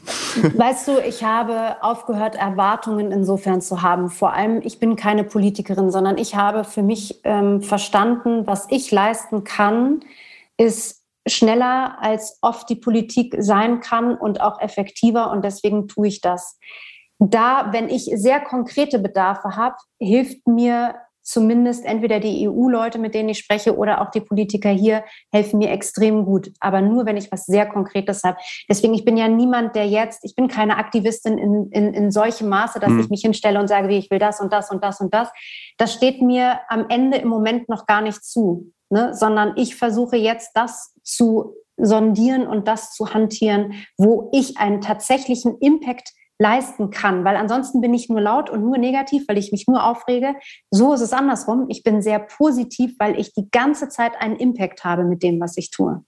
[0.55, 4.09] Weißt du, ich habe aufgehört, Erwartungen insofern zu haben.
[4.09, 8.89] Vor allem, ich bin keine Politikerin, sondern ich habe für mich ähm, verstanden, was ich
[8.89, 9.99] leisten kann,
[10.57, 15.31] ist schneller als oft die Politik sein kann und auch effektiver.
[15.31, 16.57] Und deswegen tue ich das.
[17.19, 23.29] Da, wenn ich sehr konkrete Bedarfe habe, hilft mir zumindest entweder die EU-Leute, mit denen
[23.29, 26.51] ich spreche, oder auch die Politiker hier helfen mir extrem gut.
[26.59, 28.37] Aber nur, wenn ich was sehr Konkretes habe.
[28.69, 32.49] Deswegen, ich bin ja niemand, der jetzt, ich bin keine Aktivistin in, in, in solchem
[32.49, 32.99] Maße, dass mhm.
[32.99, 35.29] ich mich hinstelle und sage, wie ich will das und das und das und das.
[35.77, 39.13] Das steht mir am Ende im Moment noch gar nicht zu ne?
[39.13, 45.57] sondern ich versuche jetzt das zu sondieren und das zu hantieren, wo ich einen tatsächlichen
[45.59, 49.67] Impact leisten kann, weil ansonsten bin ich nur laut und nur negativ, weil ich mich
[49.67, 50.35] nur aufrege.
[50.71, 51.65] So ist es andersrum.
[51.69, 55.57] Ich bin sehr positiv, weil ich die ganze Zeit einen Impact habe mit dem, was
[55.57, 56.03] ich tue.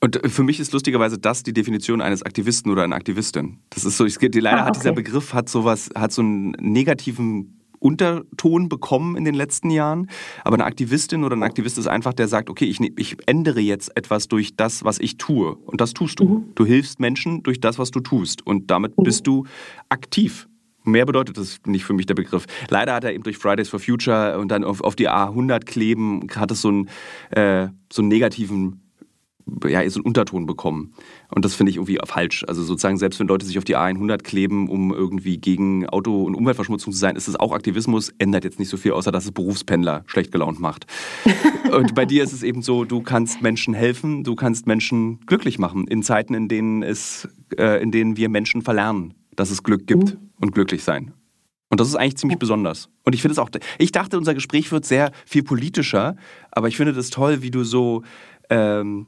[0.00, 3.58] Und für mich ist lustigerweise das die Definition eines Aktivisten oder einer Aktivistin.
[3.70, 4.66] Das ist so, ich, leider ah, okay.
[4.66, 10.08] hat dieser Begriff hat sowas, hat so einen negativen Unterton bekommen in den letzten Jahren.
[10.44, 13.60] Aber eine Aktivistin oder ein Aktivist ist einfach, der sagt, okay, ich, ne, ich ändere
[13.60, 15.54] jetzt etwas durch das, was ich tue.
[15.54, 16.24] Und das tust du.
[16.24, 16.44] Mhm.
[16.54, 18.46] Du hilfst Menschen durch das, was du tust.
[18.46, 19.02] Und damit mhm.
[19.04, 19.44] bist du
[19.88, 20.48] aktiv.
[20.84, 22.46] Mehr bedeutet das nicht für mich der Begriff.
[22.70, 26.26] Leider hat er eben durch Fridays for Future und dann auf, auf die A100 kleben,
[26.34, 26.88] hat es so einen,
[27.30, 28.87] äh, so einen negativen
[29.66, 30.92] ja, so einen Unterton bekommen.
[31.30, 32.44] Und das finde ich irgendwie falsch.
[32.46, 36.34] Also sozusagen, selbst wenn Leute sich auf die A100 kleben, um irgendwie gegen Auto- und
[36.34, 39.32] Umweltverschmutzung zu sein, ist es auch Aktivismus, ändert jetzt nicht so viel, außer dass es
[39.32, 40.86] Berufspendler schlecht gelaunt macht.
[41.72, 45.58] und bei dir ist es eben so, du kannst Menschen helfen, du kannst Menschen glücklich
[45.58, 49.86] machen in Zeiten, in denen es, äh, in denen wir Menschen verlernen, dass es Glück
[49.86, 50.30] gibt mhm.
[50.40, 51.12] und glücklich sein.
[51.70, 52.88] Und das ist eigentlich ziemlich besonders.
[53.04, 56.16] Und ich finde es auch, ich dachte, unser Gespräch wird sehr viel politischer,
[56.50, 58.02] aber ich finde das toll, wie du so
[58.48, 59.06] ähm,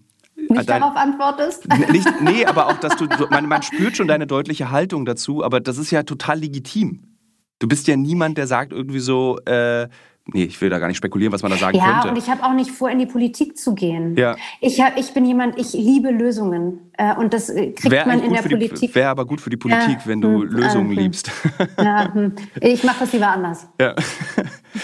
[0.50, 1.66] nicht dein, darauf antwortest?
[1.90, 5.60] Nicht, nee, aber auch, dass du, man, man spürt schon deine deutliche Haltung dazu, aber
[5.60, 7.04] das ist ja total legitim.
[7.58, 9.88] Du bist ja niemand, der sagt irgendwie so, äh,
[10.26, 12.06] nee, ich will da gar nicht spekulieren, was man da sagen ja, könnte.
[12.08, 14.16] Ja, und ich habe auch nicht vor, in die Politik zu gehen.
[14.16, 14.36] Ja.
[14.60, 16.90] Ich, hab, ich bin jemand, ich liebe Lösungen.
[16.96, 18.94] Äh, und das äh, kriegt wär man in der Politik.
[18.94, 21.30] Wäre aber gut für die Politik, ja, wenn du hm, Lösungen äh, liebst.
[21.78, 22.32] Ja, hm.
[22.60, 23.68] Ich mache das lieber anders.
[23.80, 23.94] Ja.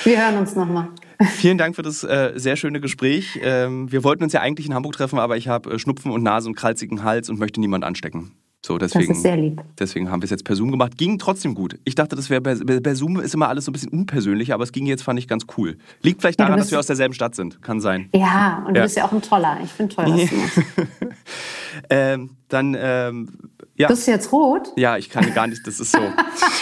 [0.04, 0.88] Wir hören uns nochmal.
[1.36, 3.38] Vielen Dank für das äh, sehr schöne Gespräch.
[3.42, 6.22] Ähm, wir wollten uns ja eigentlich in Hamburg treffen, aber ich habe äh, Schnupfen und
[6.22, 8.32] Nase und kralzigen Hals und möchte niemand anstecken.
[8.64, 9.62] So, deswegen, das ist sehr lieb.
[9.78, 10.98] Deswegen haben wir es jetzt per Zoom gemacht.
[10.98, 11.78] Ging trotzdem gut.
[11.84, 14.64] Ich dachte, das wäre bei, bei, Zoom ist immer alles so ein bisschen unpersönlich, aber
[14.64, 15.78] es ging jetzt, fand ich, ganz cool.
[16.02, 17.62] Liegt vielleicht daran, ja, dass wir aus derselben Stadt sind.
[17.62, 18.08] Kann sein.
[18.12, 18.80] Ja, und ja.
[18.80, 19.58] du bist ja auch ein Toller.
[19.62, 20.62] Ich finde toll, was du machst.
[21.90, 23.28] ähm, dann, ähm,
[23.76, 23.86] ja.
[23.88, 24.72] Bist du jetzt rot?
[24.76, 25.64] Ja, ich kann gar nicht.
[25.64, 26.00] Das ist so.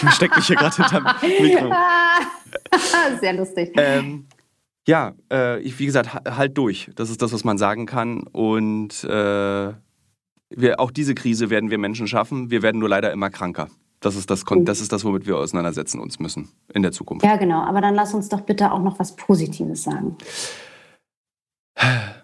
[0.03, 1.05] ich stecke mich hier gerade hinterm
[1.41, 1.73] Mikro.
[3.19, 3.71] Sehr lustig.
[3.77, 4.25] Ähm,
[4.87, 6.91] ja, äh, ich, wie gesagt, halt durch.
[6.95, 8.23] Das ist das, was man sagen kann.
[8.23, 9.73] Und äh,
[10.49, 12.51] wir, auch diese Krise werden wir Menschen schaffen.
[12.51, 13.69] Wir werden nur leider immer kranker.
[13.99, 17.25] Das ist das, das ist das, womit wir auseinandersetzen uns müssen in der Zukunft.
[17.25, 17.61] Ja, genau.
[17.61, 20.15] Aber dann lass uns doch bitte auch noch was Positives sagen.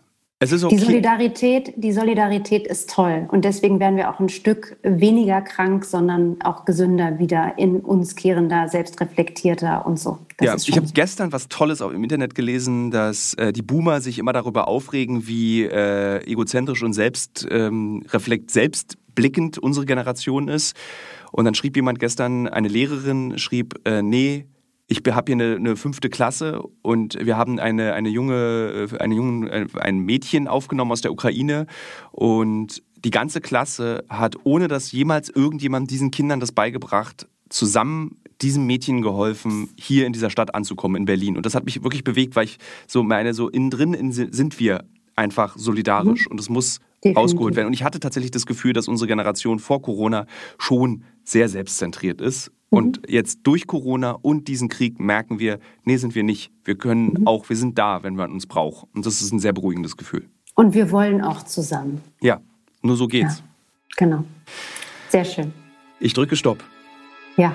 [0.41, 0.67] Okay.
[0.69, 5.85] Die Solidarität, die Solidarität ist toll und deswegen werden wir auch ein Stück weniger krank,
[5.85, 10.17] sondern auch gesünder wieder in uns kehrender, selbstreflektierter und so.
[10.37, 14.01] Das ja, ich habe gestern was Tolles auch im Internet gelesen, dass äh, die Boomer
[14.01, 20.75] sich immer darüber aufregen, wie äh, egozentrisch und selbst ähm, reflekt, selbstblickend unsere Generation ist.
[21.31, 24.47] Und dann schrieb jemand gestern, eine Lehrerin schrieb, äh, nee,
[24.91, 29.15] ich habe hier eine, eine, fünfte Klasse und wir haben eine, eine junge, äh, eine
[29.15, 31.65] jungen, äh, ein Mädchen aufgenommen aus der Ukraine
[32.11, 38.65] und die ganze Klasse hat, ohne dass jemals irgendjemand diesen Kindern das beigebracht, zusammen diesem
[38.65, 41.37] Mädchen geholfen, hier in dieser Stadt anzukommen, in Berlin.
[41.37, 44.83] Und das hat mich wirklich bewegt, weil ich so meine, so innen drin sind wir
[45.15, 46.31] einfach solidarisch mhm.
[46.31, 47.17] und es muss Definitiv.
[47.17, 47.67] rausgeholt werden.
[47.67, 50.25] Und ich hatte tatsächlich das Gefühl, dass unsere Generation vor Corona
[50.57, 52.51] schon sehr selbstzentriert ist.
[52.71, 52.77] Mhm.
[52.77, 56.51] Und jetzt durch Corona und diesen Krieg merken wir, nee, sind wir nicht.
[56.63, 57.27] Wir können mhm.
[57.27, 58.87] auch, wir sind da, wenn man uns braucht.
[58.95, 60.27] Und das ist ein sehr beruhigendes Gefühl.
[60.55, 62.01] Und wir wollen auch zusammen.
[62.21, 62.41] Ja,
[62.81, 63.39] nur so geht's.
[63.39, 63.45] Ja,
[63.97, 64.23] genau.
[65.09, 65.53] Sehr schön.
[65.99, 66.63] Ich drücke Stopp.
[67.37, 67.53] Ja.